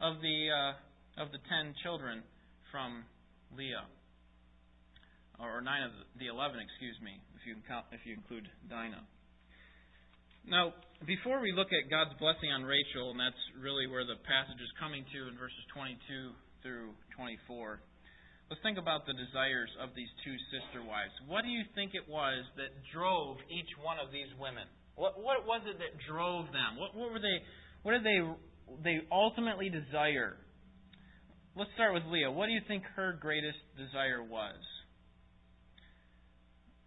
[0.00, 2.24] of the, uh, of the 10 children
[2.72, 3.04] from
[3.56, 3.88] Leah
[5.40, 7.56] or nine of the eleven, excuse me, if you
[7.92, 9.02] if you include Dinah.
[10.48, 10.72] Now,
[11.04, 14.72] before we look at God's blessing on Rachel, and that's really where the passage is
[14.80, 16.32] coming to in verses 22
[16.64, 17.80] through 24,
[18.48, 21.12] let's think about the desires of these two sister wives.
[21.28, 24.64] What do you think it was that drove each one of these women?
[24.96, 26.80] What, what was it that drove them?
[26.80, 27.40] What, what were they?
[27.84, 28.20] What did they
[28.84, 30.36] they ultimately desire?
[31.56, 32.30] Let's start with Leah.
[32.30, 34.60] What do you think her greatest desire was?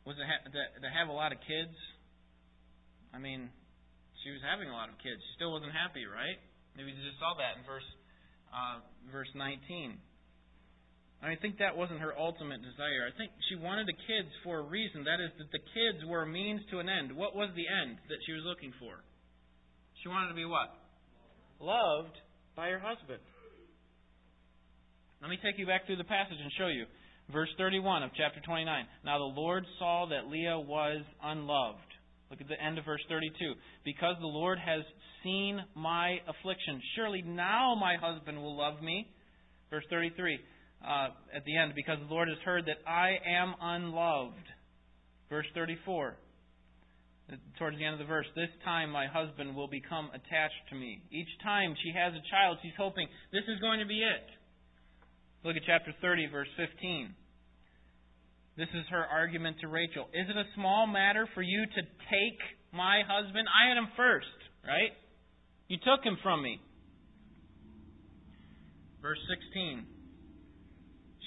[0.03, 1.75] Was it ha- to, to have a lot of kids?
[3.13, 3.47] I mean,
[4.23, 5.19] she was having a lot of kids.
[5.19, 6.39] She still wasn't happy, right?
[6.75, 7.85] Maybe you just saw that in verse
[8.53, 9.97] uh, verse 19.
[11.23, 13.07] I think that wasn't her ultimate desire.
[13.07, 15.07] I think she wanted the kids for a reason.
[15.07, 17.15] That is, that the kids were a means to an end.
[17.15, 18.99] What was the end that she was looking for?
[20.03, 20.67] She wanted to be what?
[21.63, 22.11] Loved
[22.59, 23.23] by her husband.
[25.23, 26.83] Let me take you back through the passage and show you.
[27.31, 28.85] Verse 31 of chapter 29.
[29.05, 31.79] Now the Lord saw that Leah was unloved.
[32.29, 33.53] Look at the end of verse 32.
[33.85, 34.81] Because the Lord has
[35.23, 39.07] seen my affliction, surely now my husband will love me.
[39.69, 40.39] Verse 33
[40.83, 44.47] uh, at the end, because the Lord has heard that I am unloved.
[45.29, 46.17] Verse 34
[47.57, 51.01] towards the end of the verse, this time my husband will become attached to me.
[51.11, 54.27] Each time she has a child, she's hoping this is going to be it.
[55.43, 57.13] Look at chapter 30, verse 15.
[58.55, 60.07] This is her argument to Rachel.
[60.13, 62.39] Is it a small matter for you to take
[62.71, 63.47] my husband?
[63.51, 64.95] I had him first, right?
[65.67, 66.61] You took him from me.
[69.01, 69.83] Verse 16.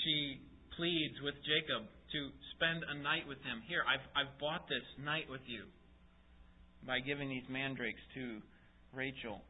[0.04, 0.40] She
[0.78, 2.20] pleads with Jacob to
[2.56, 3.60] spend a night with him.
[3.68, 5.68] Here, I've, I've bought this night with you
[6.86, 8.40] by giving these mandrakes to
[8.94, 9.42] Rachel.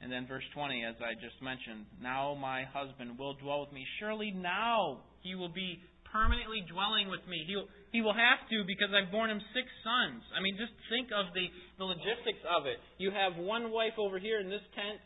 [0.00, 3.82] And then verse 20, as I just mentioned, now my husband will dwell with me.
[3.98, 5.82] Surely now he will be
[6.14, 7.42] permanently dwelling with me.
[7.50, 10.22] He'll, he will have to because I've borne him six sons.
[10.32, 11.50] I mean, just think of the,
[11.82, 12.78] the logistics of it.
[13.02, 15.02] You have one wife over here in this tent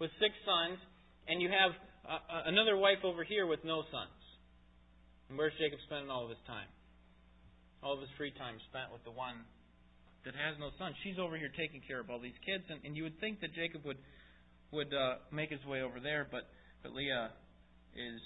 [0.00, 0.80] with six sons,
[1.28, 1.76] and you have
[2.08, 4.20] uh, another wife over here with no sons.
[5.28, 6.66] And where's Jacob spending all of his time?
[7.84, 9.44] All of his free time spent with the one
[10.24, 10.96] that has no sons.
[11.04, 13.54] She's over here taking care of all these kids, and, and you would think that
[13.54, 13.96] Jacob would
[14.72, 16.46] would uh, make his way over there, but,
[16.82, 17.30] but Leah
[17.94, 18.20] is,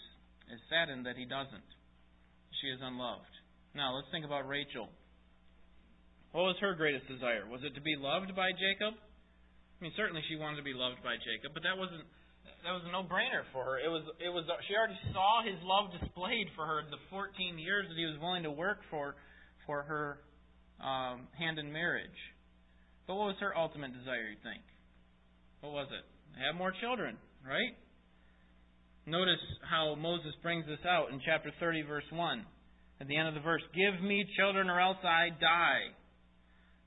[0.52, 1.68] is saddened that he doesn't.
[2.60, 3.32] She is unloved.
[3.74, 4.88] Now, let's think about Rachel.
[6.32, 7.46] What was her greatest desire?
[7.46, 8.94] Was it to be loved by Jacob?
[8.98, 12.06] I mean, certainly she wanted to be loved by Jacob, but that wasn't
[12.64, 13.76] that was a no-brainer for her.
[13.76, 17.60] It was it was she already saw his love displayed for her in the 14
[17.60, 19.16] years that he was willing to work for
[19.68, 20.18] for her
[20.80, 22.18] um, hand in marriage.
[23.06, 24.32] But what was her ultimate desire?
[24.32, 24.64] You think?
[25.60, 26.04] What was it?
[26.42, 27.16] Have more children,
[27.46, 27.76] right?
[29.06, 32.46] Notice how Moses brings this out in chapter 30, verse 1.
[33.00, 35.92] At the end of the verse, Give me children or else I die.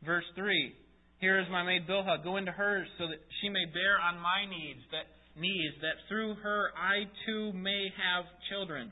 [0.06, 0.74] Verse 3,
[1.20, 4.46] Here is my maid Bilhah, go into her so that she may bear on my
[4.50, 5.06] needs, that
[5.40, 8.92] knees, that through her I too may have children.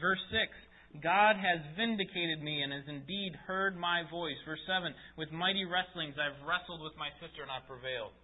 [0.00, 4.40] Verse 6, God has vindicated me and has indeed heard my voice.
[4.46, 8.16] Verse 7, With mighty wrestlings I've wrestled with my sister and I prevailed.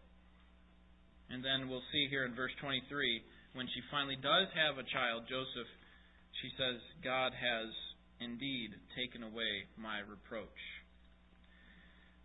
[1.31, 2.85] And then we'll see here in verse 23,
[3.55, 5.71] when she finally does have a child, Joseph,
[6.43, 7.71] she says, God has
[8.21, 10.61] indeed taken away my reproach.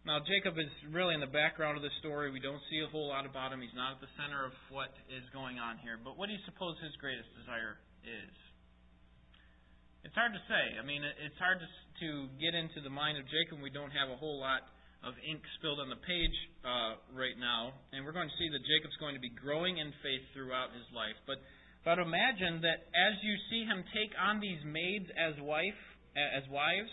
[0.08, 2.32] Now, Jacob is really in the background of the story.
[2.32, 3.60] We don't see a whole lot about him.
[3.60, 6.00] He's not at the center of what is going on here.
[6.00, 8.36] But what do you suppose his greatest desire is?
[10.08, 10.80] It's hard to say.
[10.80, 12.08] I mean, it's hard to, to
[12.40, 13.60] get into the mind of Jacob.
[13.60, 14.64] We don't have a whole lot
[15.04, 18.60] of ink spilled on the page uh, right now, and we're going to see that
[18.68, 21.16] Jacob's going to be growing in faith throughout his life.
[21.24, 21.40] But
[21.88, 25.80] but imagine that as you see him take on these maids as wife
[26.20, 26.92] as wives,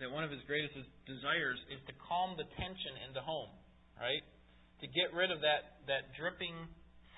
[0.00, 0.72] that one of his greatest
[1.04, 3.52] desires is to calm the tension in the home,
[4.00, 4.24] right?
[4.80, 6.56] To get rid of that that dripping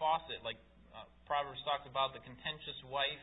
[0.03, 0.59] faucet, like
[0.91, 3.23] uh, Proverbs talks about the contentious wife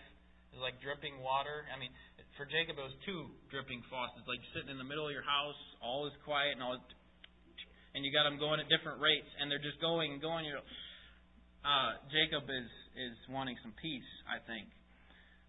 [0.56, 1.68] is like dripping water.
[1.68, 1.92] I mean,
[2.40, 5.60] for Jacob, it was two dripping faucets, like sitting in the middle of your house,
[5.84, 6.80] all is quiet, and all,
[7.92, 10.48] and you got them going at different rates, and they're just going and going.
[10.48, 10.64] You're,
[11.68, 14.72] uh, Jacob is is wanting some peace, I think,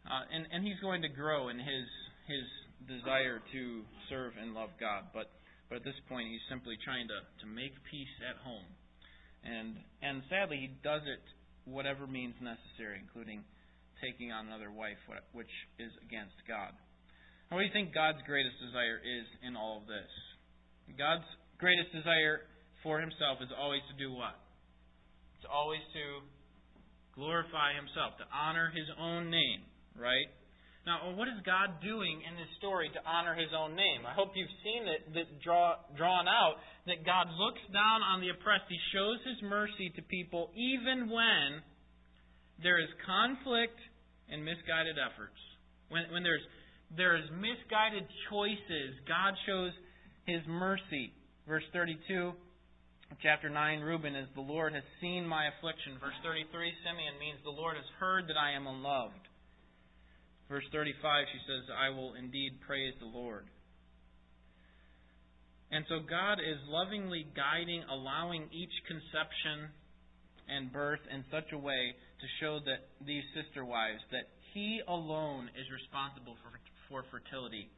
[0.03, 1.87] uh, and and he's going to grow in his
[2.27, 2.47] his
[2.91, 3.63] desire to
[4.11, 5.31] serve and love God, but
[5.71, 8.67] but at this point, he's simply trying to to make peace at home,
[9.47, 11.23] and and sadly, he does it
[11.71, 13.47] whatever means necessary, including
[14.01, 14.99] taking on another wife,
[15.33, 16.73] which is against God.
[17.49, 20.11] Now, what do you think God's greatest desire is in all of this?
[20.97, 21.27] God's
[21.61, 22.49] greatest desire
[22.83, 24.35] for himself is always to do what?
[25.39, 26.05] It's always to
[27.15, 30.29] glorify himself, to honor his own name, right?
[30.89, 34.09] Now, what is God doing in this story to honor his own name?
[34.09, 36.57] I hope you've seen it that draw, drawn out
[36.89, 38.65] that God looks down on the oppressed.
[38.73, 41.61] He shows his mercy to people even when
[42.65, 43.77] there is conflict
[44.31, 45.39] and misguided efforts.
[45.91, 46.43] When, when there's,
[46.97, 49.75] there's misguided choices, God shows
[50.25, 51.13] His mercy.
[51.47, 52.33] Verse 32,
[53.23, 55.99] chapter 9, Reuben is the Lord has seen my affliction.
[55.99, 56.47] Verse 33,
[56.87, 59.27] Simeon means the Lord has heard that I am unloved.
[60.49, 60.99] Verse 35,
[61.31, 63.47] she says, I will indeed praise the Lord.
[65.71, 69.71] And so God is lovingly guiding, allowing each conception
[70.51, 75.49] and birth in such a way to show that these sister wives that he alone
[75.55, 76.51] is responsible for,
[76.91, 77.71] for fertility.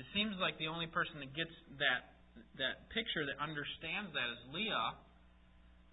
[0.00, 2.16] It seems like the only person that gets that
[2.56, 4.96] that picture that understands that is Leah.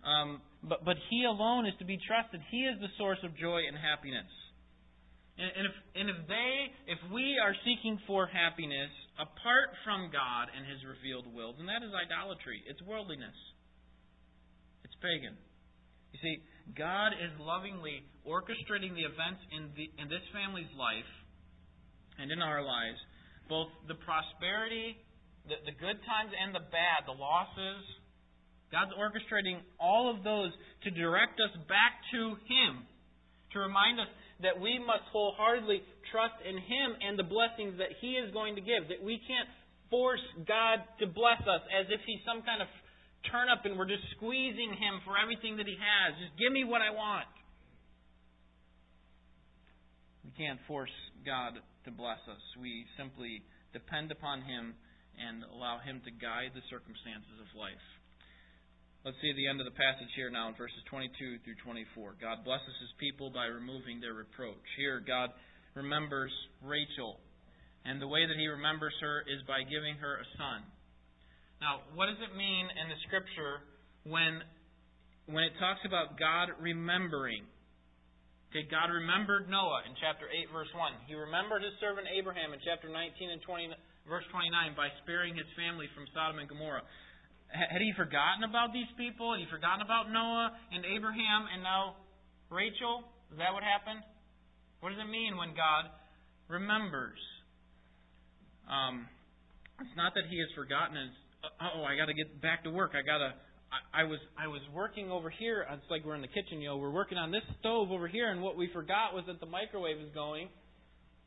[0.08, 2.40] Um, but but he alone is to be trusted.
[2.48, 4.32] He is the source of joy and happiness.
[5.36, 6.54] And, and if and if they
[6.88, 11.84] if we are seeking for happiness apart from God and His revealed will, then that
[11.84, 12.64] is idolatry.
[12.64, 13.36] It's worldliness.
[15.02, 15.38] Pagan.
[16.14, 16.36] You see,
[16.76, 21.12] God is lovingly orchestrating the events in, the, in this family's life
[22.20, 23.00] and in our lives,
[23.48, 24.98] both the prosperity,
[25.48, 27.84] the, the good times and the bad, the losses.
[28.68, 30.52] God's orchestrating all of those
[30.84, 32.84] to direct us back to Him,
[33.56, 34.12] to remind us
[34.44, 35.80] that we must wholeheartedly
[36.12, 39.48] trust in Him and the blessings that He is going to give, that we can't
[39.88, 42.68] force God to bless us as if He's some kind of
[43.32, 46.18] turn up and we're just squeezing him for everything that he has.
[46.20, 47.30] Just give me what I want.
[50.26, 50.94] We can't force
[51.26, 52.44] God to bless us.
[52.60, 54.76] We simply depend upon him
[55.18, 57.88] and allow him to guide the circumstances of life.
[59.08, 62.20] Let's see the end of the passage here now in verses 22 through 24.
[62.20, 64.62] God blesses his people by removing their reproach.
[64.76, 65.32] Here, God
[65.80, 67.22] remembers Rachel,
[67.86, 70.60] and the way that he remembers her is by giving her a son.
[71.58, 73.66] Now, what does it mean in the scripture
[74.06, 74.46] when
[75.28, 77.44] when it talks about God remembering?
[78.48, 81.12] Okay, God remembered Noah in chapter 8, verse 1.
[81.12, 83.76] He remembered his servant Abraham in chapter 19 and 20,
[84.08, 86.88] verse 29 by sparing his family from Sodom and Gomorrah.
[87.52, 89.36] Had he forgotten about these people?
[89.36, 92.00] Had he forgotten about Noah and Abraham and now
[92.48, 93.04] Rachel?
[93.36, 94.00] Is that what happened?
[94.80, 95.92] What does it mean when God
[96.48, 97.20] remembers?
[98.68, 99.12] Um,
[99.84, 100.96] it's not that he has forgotten
[101.44, 102.92] Uh, oh, I got to get back to work.
[102.94, 103.34] I got to.
[103.68, 105.66] I, I was I was working over here.
[105.70, 106.62] It's like we're in the kitchen.
[106.62, 109.40] You know, we're working on this stove over here, and what we forgot was that
[109.40, 110.50] the microwave is going,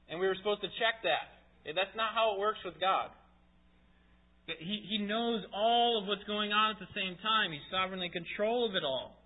[0.08, 1.40] and we were supposed to check that.
[1.64, 3.10] That's not how it works with God.
[4.46, 7.52] He He knows all of what's going on at the same time.
[7.52, 9.20] He's sovereignly in control of it all.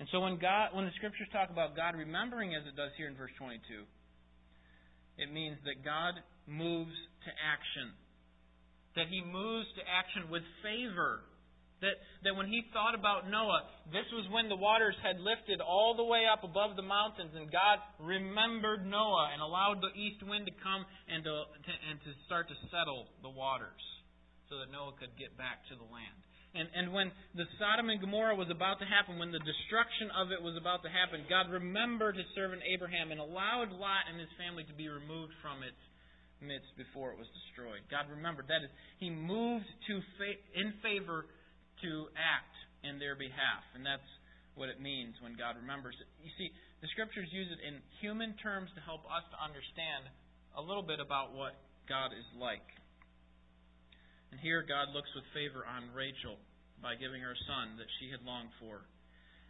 [0.00, 3.06] And so when God, when the scriptures talk about God remembering, as it does here
[3.06, 3.84] in verse 22,
[5.20, 6.16] it means that God
[6.48, 6.96] moves
[7.28, 7.92] to action
[8.96, 11.22] that he moves to action with favor.
[11.80, 11.96] That,
[12.28, 16.04] that when he thought about Noah, this was when the waters had lifted all the
[16.04, 20.52] way up above the mountains, and God remembered Noah and allowed the east wind to
[20.60, 23.80] come and to, to, and to start to settle the waters
[24.52, 26.20] so that Noah could get back to the land.
[26.50, 30.34] And, and when the Sodom and Gomorrah was about to happen, when the destruction of
[30.34, 34.28] it was about to happen, God remembered his servant Abraham and allowed Lot and his
[34.34, 35.78] family to be removed from its
[36.42, 37.84] midst before it was destroyed.
[37.88, 41.28] God remembered that is, He moved to fa- in favor
[41.84, 44.06] to act in their behalf, and that's
[44.56, 46.08] what it means when God remembers it.
[46.20, 50.08] You see, the Scriptures use it in human terms to help us to understand
[50.56, 51.56] a little bit about what
[51.88, 52.64] God is like.
[54.30, 56.38] And here God looks with favor on Rachel
[56.78, 58.86] by giving her a son that she had longed for.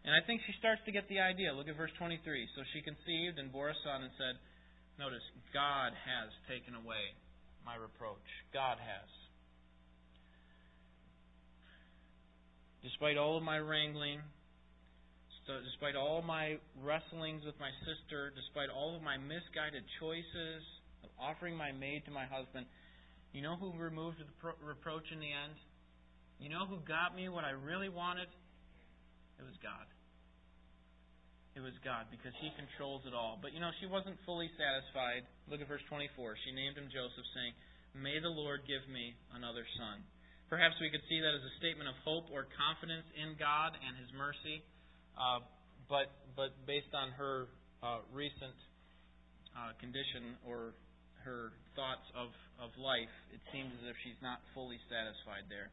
[0.03, 1.53] And I think she starts to get the idea.
[1.53, 2.25] Look at verse 23.
[2.57, 4.41] So she conceived and bore a son and said,
[4.99, 7.15] Notice, God has taken away
[7.65, 8.25] my reproach.
[8.53, 9.09] God has.
[12.83, 14.21] Despite all of my wrangling,
[15.47, 20.63] despite all my wrestlings with my sister, despite all of my misguided choices
[21.05, 22.67] of offering my maid to my husband,
[23.33, 24.27] you know who removed the
[24.65, 25.55] reproach in the end?
[26.39, 28.29] You know who got me what I really wanted?
[29.39, 29.87] It was God.
[31.59, 33.39] It was God because He controls it all.
[33.43, 35.27] But you know, she wasn't fully satisfied.
[35.51, 36.39] Look at verse 24.
[36.47, 37.55] She named him Joseph, saying,
[37.99, 40.07] May the Lord give me another son.
[40.47, 43.99] Perhaps we could see that as a statement of hope or confidence in God and
[43.99, 44.63] His mercy.
[45.19, 45.43] Uh,
[45.91, 47.51] but but based on her
[47.83, 48.55] uh, recent
[49.59, 50.75] uh, condition or
[51.27, 55.69] her thoughts of, of life, it seems as if she's not fully satisfied there.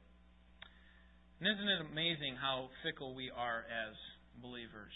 [1.39, 3.93] And isn't it amazing how fickle we are as
[4.41, 4.93] believers?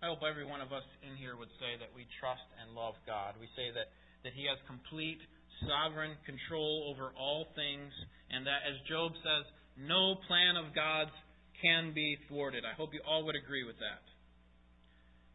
[0.00, 2.96] I hope every one of us in here would say that we trust and love
[3.04, 3.36] God.
[3.36, 3.92] We say that,
[4.24, 5.20] that He has complete
[5.68, 7.92] sovereign control over all things,
[8.32, 9.44] and that, as Job says,
[9.76, 11.12] no plan of God's
[11.60, 12.64] can be thwarted.
[12.64, 14.00] I hope you all would agree with that.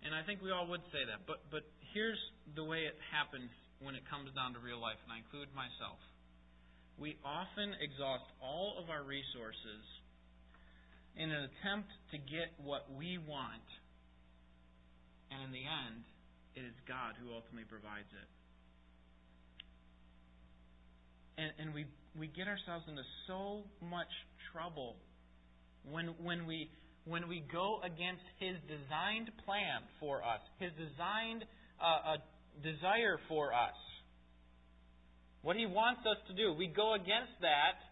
[0.02, 1.30] And I think we all would say that.
[1.30, 1.62] But, but
[1.94, 2.18] here's
[2.58, 3.54] the way it happens
[3.86, 6.02] when it comes down to real life, and I include myself.
[6.98, 9.86] We often exhaust all of our resources
[11.14, 13.66] in an attempt to get what we want
[15.36, 16.04] and in the end,
[16.56, 18.30] it is God who ultimately provides it.
[21.36, 21.84] And, and we,
[22.16, 24.08] we get ourselves into so much
[24.56, 24.96] trouble
[25.84, 26.72] when, when, we,
[27.04, 31.44] when we go against His designed plan for us, His designed
[31.84, 32.24] uh, uh,
[32.64, 33.76] desire for us,
[35.44, 37.84] what He wants us to do, we go against that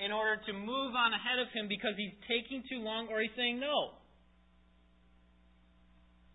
[0.00, 3.36] in order to move on ahead of Him because He's taking too long or He's
[3.36, 4.00] saying no.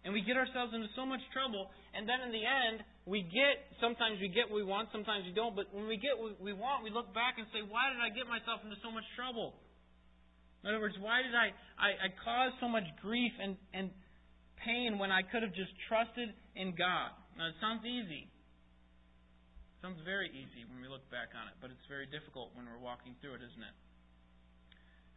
[0.08, 3.60] And we get ourselves into so much trouble, and then in the end, we get,
[3.84, 6.55] sometimes we get what we want, sometimes we don't, but when we get what we
[6.55, 9.60] want, we look back and say, why did I get myself into so much trouble?
[10.64, 13.91] In other words, why did I, I, I cause so much grief and, and
[14.64, 17.12] pain when I could have just trusted in God?
[17.36, 18.32] Now, it sounds easy.
[18.32, 22.64] It sounds very easy when we look back on it, but it's very difficult when
[22.64, 23.76] we're walking through it, isn't it?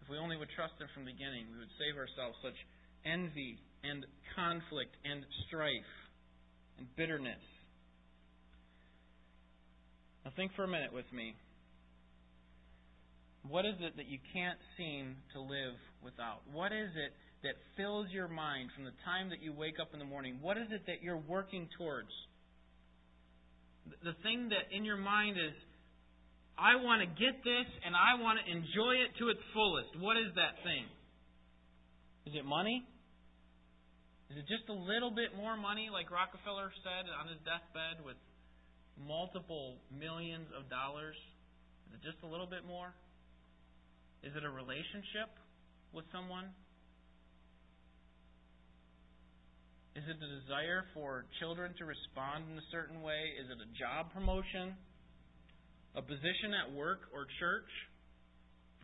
[0.02, 2.58] If we only would trust Him from the beginning, we would save ourselves such
[3.06, 4.06] envy and
[4.36, 5.92] conflict and strife
[6.78, 7.40] and bitterness.
[10.24, 11.34] Now, think for a minute with me.
[13.48, 16.44] What is it that you can't seem to live without?
[16.52, 17.12] What is it
[17.42, 20.38] that fills your mind from the time that you wake up in the morning?
[20.42, 22.12] What is it that you're working towards?
[24.04, 25.56] The thing that in your mind is,
[26.58, 29.96] I want to get this and I want to enjoy it to its fullest.
[30.04, 30.84] What is that thing?
[32.28, 32.84] Is it money?
[34.30, 38.14] Is it just a little bit more money, like Rockefeller said on his deathbed, with
[38.94, 41.18] multiple millions of dollars?
[41.90, 42.94] Is it just a little bit more?
[44.22, 45.34] Is it a relationship
[45.90, 46.46] with someone?
[49.98, 53.34] Is it the desire for children to respond in a certain way?
[53.34, 54.78] Is it a job promotion?
[55.98, 57.66] A position at work or church?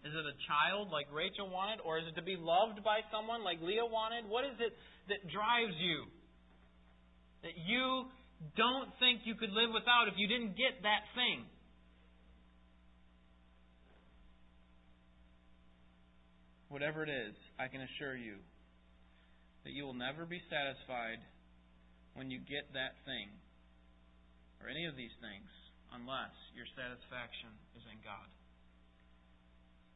[0.03, 1.78] Is it a child like Rachel wanted?
[1.86, 4.26] Or is it to be loved by someone like Leah wanted?
[4.26, 4.74] What is it
[5.09, 6.04] that drives you?
[7.42, 8.07] That you
[8.57, 11.46] don't think you could live without if you didn't get that thing?
[16.68, 18.36] Whatever it is, I can assure you
[19.64, 21.18] that you will never be satisfied
[22.14, 23.30] when you get that thing
[24.62, 25.50] or any of these things
[25.94, 28.28] unless your satisfaction is in God.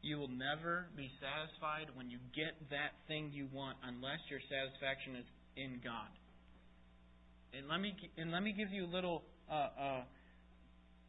[0.03, 5.17] You will never be satisfied when you get that thing you want unless your satisfaction
[5.17, 6.09] is in God.
[7.53, 10.03] And let me and let me give you a little uh, uh,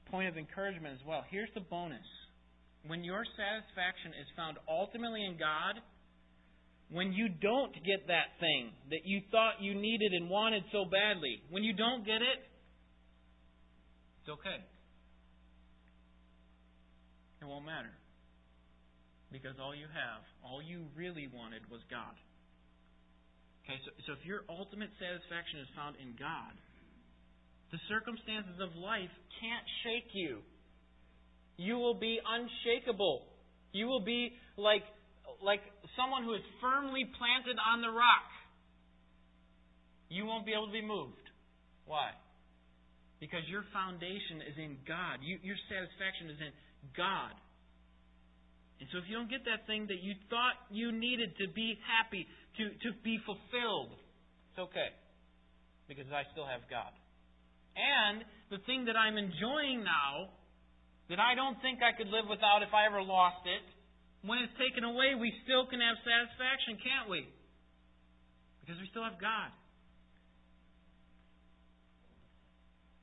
[0.09, 1.23] point of encouragement as well.
[1.29, 2.03] Here's the bonus:
[2.85, 5.79] when your satisfaction is found ultimately in God,
[6.91, 11.39] when you don't get that thing that you thought you needed and wanted so badly,
[11.49, 12.39] when you don't get it,
[14.19, 14.59] it's okay.
[17.41, 17.89] It won't matter.
[19.31, 22.15] Because all you have, all you really wanted was God.
[23.63, 26.51] Okay, so, so if your ultimate satisfaction is found in God,
[27.71, 30.43] the circumstances of life can't shake you.
[31.55, 33.23] You will be unshakable.
[33.71, 34.83] You will be like,
[35.39, 35.63] like
[35.95, 38.27] someone who is firmly planted on the rock.
[40.11, 41.23] You won't be able to be moved.
[41.87, 42.11] Why?
[43.23, 45.23] Because your foundation is in God.
[45.23, 46.51] You, your satisfaction is in
[46.97, 47.31] God.
[48.81, 51.77] And so if you don't get that thing that you thought you needed to be
[51.85, 52.25] happy,
[52.57, 53.93] to, to be fulfilled,
[54.49, 54.89] it's okay.
[55.85, 56.89] Because I still have God.
[57.77, 60.33] And the thing that I'm enjoying now,
[61.13, 63.61] that I don't think I could live without if I ever lost it,
[64.25, 67.29] when it's taken away, we still can have satisfaction, can't we?
[68.65, 69.53] Because we still have God.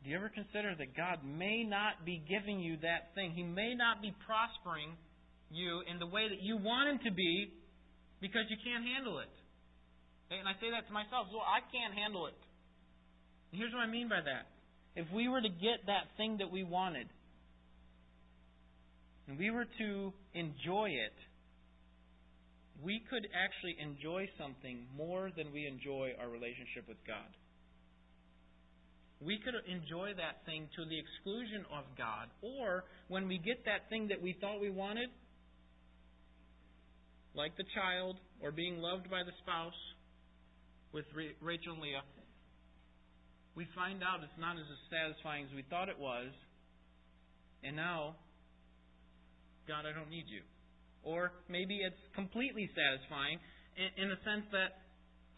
[0.03, 3.31] Do you ever consider that God may not be giving you that thing?
[3.31, 4.99] He may not be prospering
[5.51, 7.53] you in the way that you want Him to be
[8.21, 9.33] because you can't handle it.
[10.31, 12.37] And I say that to myself, well, I can't handle it.
[13.53, 14.45] And here's what I mean by that.
[14.95, 17.09] If we were to get that thing that we wanted,
[19.27, 21.17] and we were to enjoy it,
[22.83, 27.29] we could actually enjoy something more than we enjoy our relationship with God.
[29.21, 32.31] We could enjoy that thing to the exclusion of God.
[32.41, 35.11] Or when we get that thing that we thought we wanted,
[37.35, 39.79] like the child or being loved by the spouse
[40.93, 41.05] with
[41.41, 42.03] Rachel and Leah,
[43.55, 46.31] we find out it's not as satisfying as we thought it was,
[47.65, 48.15] and now,
[49.67, 50.47] God, I don't need you.
[51.03, 53.39] Or maybe it's completely satisfying
[53.79, 54.87] in, the sense that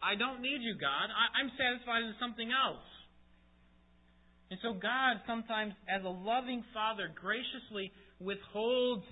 [0.02, 1.08] I don't need you, God.
[1.08, 2.84] I'm satisfied with something else.
[4.50, 9.04] And so God sometimes, as a loving Father, graciously withholds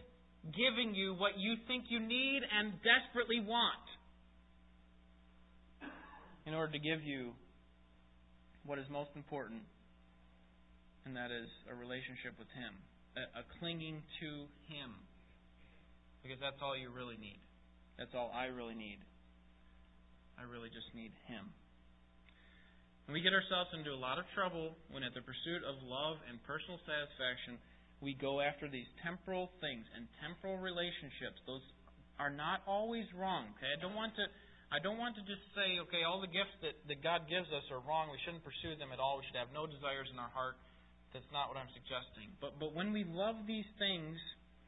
[0.54, 3.86] giving you what you think you need and desperately want
[6.46, 7.36] in order to give you
[8.64, 9.60] what is most important,
[11.04, 12.72] and that is a relationship with Him,
[13.16, 14.28] a, clinging to
[14.68, 14.96] Him,
[16.24, 17.40] because that's all you really need.
[17.96, 19.00] That's all I really need.
[20.40, 21.48] I really just need Him.
[23.08, 26.20] And we get ourselves into a lot of trouble when, at the pursuit of love
[26.28, 27.56] and personal satisfaction,
[28.00, 31.42] we go after these temporal things and temporal relationships.
[31.46, 31.64] Those
[32.18, 33.50] are not always wrong.
[33.58, 34.26] Okay, I don't want to.
[34.68, 37.64] I don't want to just say, okay, all the gifts that, that God gives us
[37.72, 38.12] are wrong.
[38.12, 39.16] We shouldn't pursue them at all.
[39.16, 40.60] We should have no desires in our heart.
[41.16, 42.36] That's not what I'm suggesting.
[42.38, 44.20] But but when we love these things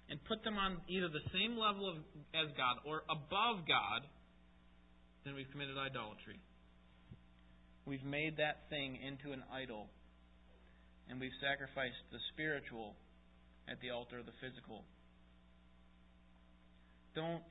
[0.09, 2.03] and put them on either the same level of,
[2.35, 4.03] as God or above God,
[5.23, 6.41] then we've committed idolatry.
[7.87, 9.87] We've made that thing into an idol,
[11.09, 12.97] and we've sacrificed the spiritual
[13.69, 14.85] at the altar of the physical.
[17.15, 17.51] Don't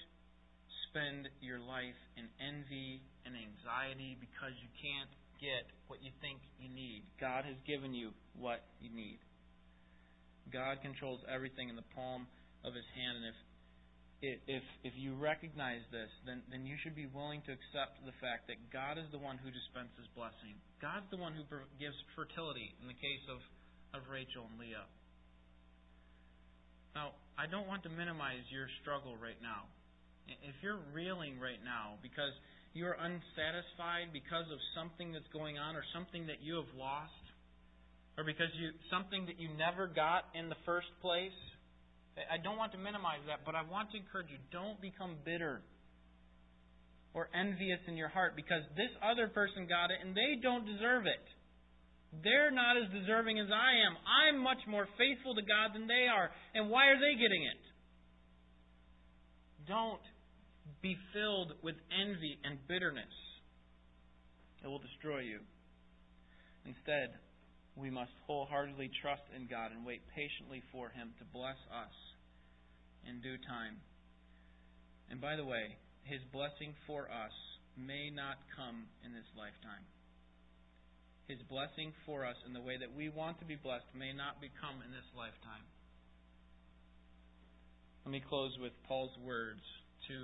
[0.89, 6.67] spend your life in envy and anxiety because you can't get what you think you
[6.71, 7.03] need.
[7.19, 9.19] God has given you what you need.
[10.51, 12.25] God controls everything in the palm
[12.65, 13.37] of His hand, and if
[14.19, 18.51] if if you recognize this, then then you should be willing to accept the fact
[18.51, 20.59] that God is the one who dispenses blessing.
[20.83, 21.45] God's the one who
[21.79, 23.39] gives fertility in the case of
[23.95, 24.89] of Rachel and Leah.
[26.95, 29.69] Now, I don't want to minimize your struggle right now.
[30.27, 32.33] If you're reeling right now because
[32.73, 37.25] you're unsatisfied because of something that's going on or something that you have lost
[38.17, 41.33] or because you something that you never got in the first place,
[42.29, 45.63] I don't want to minimize that, but I want to encourage you don't become bitter
[47.13, 51.07] or envious in your heart because this other person got it and they don't deserve
[51.07, 51.25] it.
[52.23, 53.93] They're not as deserving as I am.
[54.03, 56.31] I'm much more faithful to God than they are.
[56.55, 57.61] And why are they getting it?
[59.67, 60.01] Don't
[60.81, 63.13] be filled with envy and bitterness.
[64.63, 65.39] It will destroy you.
[66.65, 67.13] Instead,
[67.75, 71.95] we must wholeheartedly trust in God and wait patiently for Him to bless us
[73.07, 73.77] in due time.
[75.09, 77.35] And by the way, His blessing for us
[77.77, 79.85] may not come in this lifetime.
[81.29, 84.41] His blessing for us in the way that we want to be blessed may not
[84.41, 85.61] become in this lifetime.
[88.01, 89.61] Let me close with Paul's words
[90.09, 90.17] to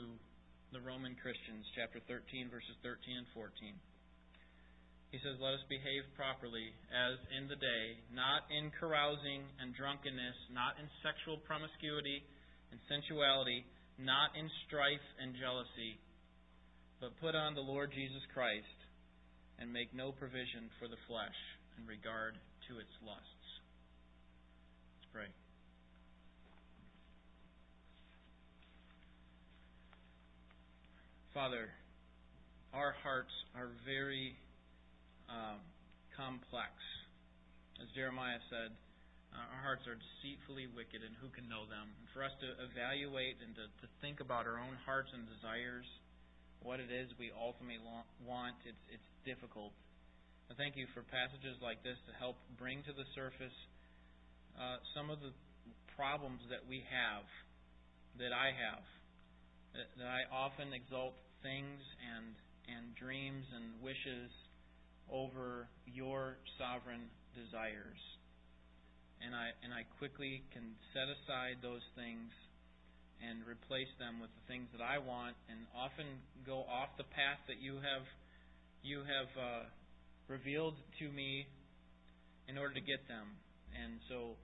[0.73, 3.53] the Roman Christians, chapter 13, verses 13 and 14.
[5.13, 10.37] He says, Let us behave properly as in the day, not in carousing and drunkenness,
[10.49, 12.25] not in sexual promiscuity
[12.73, 13.61] and sensuality,
[14.01, 16.01] not in strife and jealousy,
[16.97, 18.84] but put on the Lord Jesus Christ
[19.59, 21.37] and make no provision for the flesh
[21.77, 22.35] in regard
[22.67, 23.47] to its lusts.
[24.99, 25.29] Let's pray.
[31.33, 31.67] Father,
[32.73, 34.35] our hearts are very
[35.27, 35.59] um,
[36.15, 36.71] complex.
[37.79, 38.71] As Jeremiah said,
[39.35, 41.91] uh, our hearts are deceitfully wicked, and who can know them?
[41.91, 45.83] And for us to evaluate and to, to think about our own hearts and desires,
[46.65, 47.77] what it is we ultimately
[48.25, 49.69] want, it's, it's difficult.
[50.49, 53.53] I thank you for passages like this to help bring to the surface
[54.57, 55.29] uh, some of the
[55.93, 57.25] problems that we have,
[58.17, 58.83] that I have,
[59.77, 61.13] that, that I often exalt
[61.45, 62.33] things and
[62.65, 64.33] and dreams and wishes
[65.05, 68.01] over your sovereign desires.
[69.21, 72.33] And I and I quickly can set aside those things
[73.23, 76.05] and replace them with the things that I want and often
[76.43, 78.05] go off the path that you have
[78.85, 79.63] you have uh,
[80.29, 81.49] revealed to me
[82.45, 83.33] in order to get them.
[83.73, 84.37] And so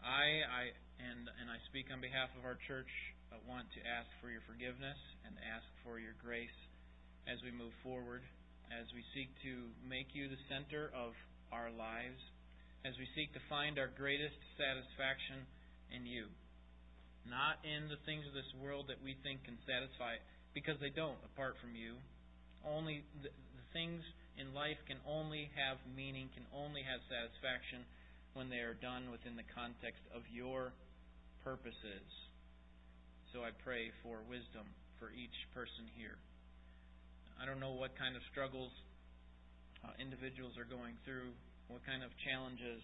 [0.00, 0.62] I I
[1.02, 2.88] and and I speak on behalf of our church
[3.32, 6.52] I want to ask for your forgiveness and ask for your grace
[7.24, 8.20] as we move forward,
[8.68, 11.16] as we seek to make you the center of
[11.48, 12.20] our lives,
[12.84, 15.48] as we seek to find our greatest satisfaction
[15.96, 16.28] in you.
[17.28, 20.18] Not in the things of this world that we think can satisfy,
[20.52, 21.96] because they don't apart from you.
[22.66, 24.02] Only the, the things
[24.36, 27.86] in life can only have meaning, can only have satisfaction
[28.34, 30.72] when they are done within the context of your
[31.44, 32.06] purposes.
[33.32, 34.68] So I pray for wisdom
[35.00, 36.16] for each person here.
[37.40, 38.70] I don't know what kind of struggles
[39.84, 41.32] uh, individuals are going through,
[41.66, 42.80] what kind of challenges,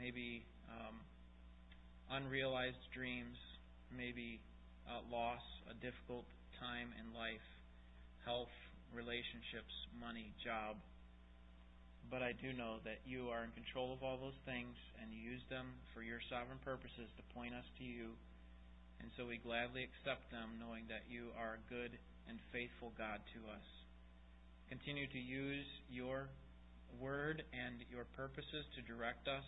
[0.00, 0.98] maybe um,
[2.10, 3.36] unrealized dreams,
[3.92, 4.40] maybe
[4.88, 6.24] uh, loss, a difficult
[6.60, 7.44] time in life,
[8.24, 8.52] health,
[8.92, 10.76] relationships, money, job.
[12.12, 15.18] But I do know that you are in control of all those things and you
[15.18, 18.12] use them for your sovereign purposes to point us to you.
[19.00, 21.92] And so we gladly accept them, knowing that you are a good
[22.28, 23.66] and faithful God to us.
[24.68, 26.28] Continue to use your
[27.00, 29.44] word and your purposes to direct us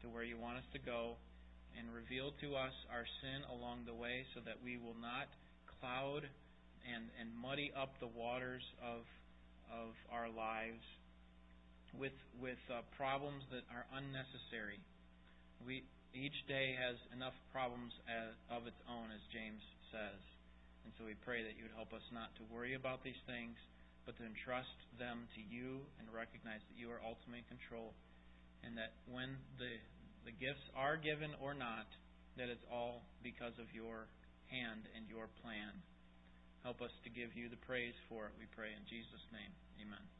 [0.00, 1.20] to where you want us to go
[1.78, 5.28] and reveal to us our sin along the way so that we will not
[5.80, 6.26] cloud
[6.86, 9.04] and, and muddy up the waters of
[9.70, 10.82] of our lives
[11.94, 14.78] with with uh, problems that are unnecessary.
[15.62, 19.62] We each day has enough problems as, of its own, as James
[19.94, 20.18] says,
[20.82, 23.54] and so we pray that you would help us not to worry about these things,
[24.06, 27.94] but to entrust them to you and recognize that you are ultimately in control,
[28.66, 29.70] and that when the
[30.24, 31.88] the gifts are given or not,
[32.36, 34.06] that it's all because of your
[34.48, 35.72] hand and your plan.
[36.62, 39.52] Help us to give you the praise for it, we pray in Jesus' name.
[39.80, 40.19] Amen.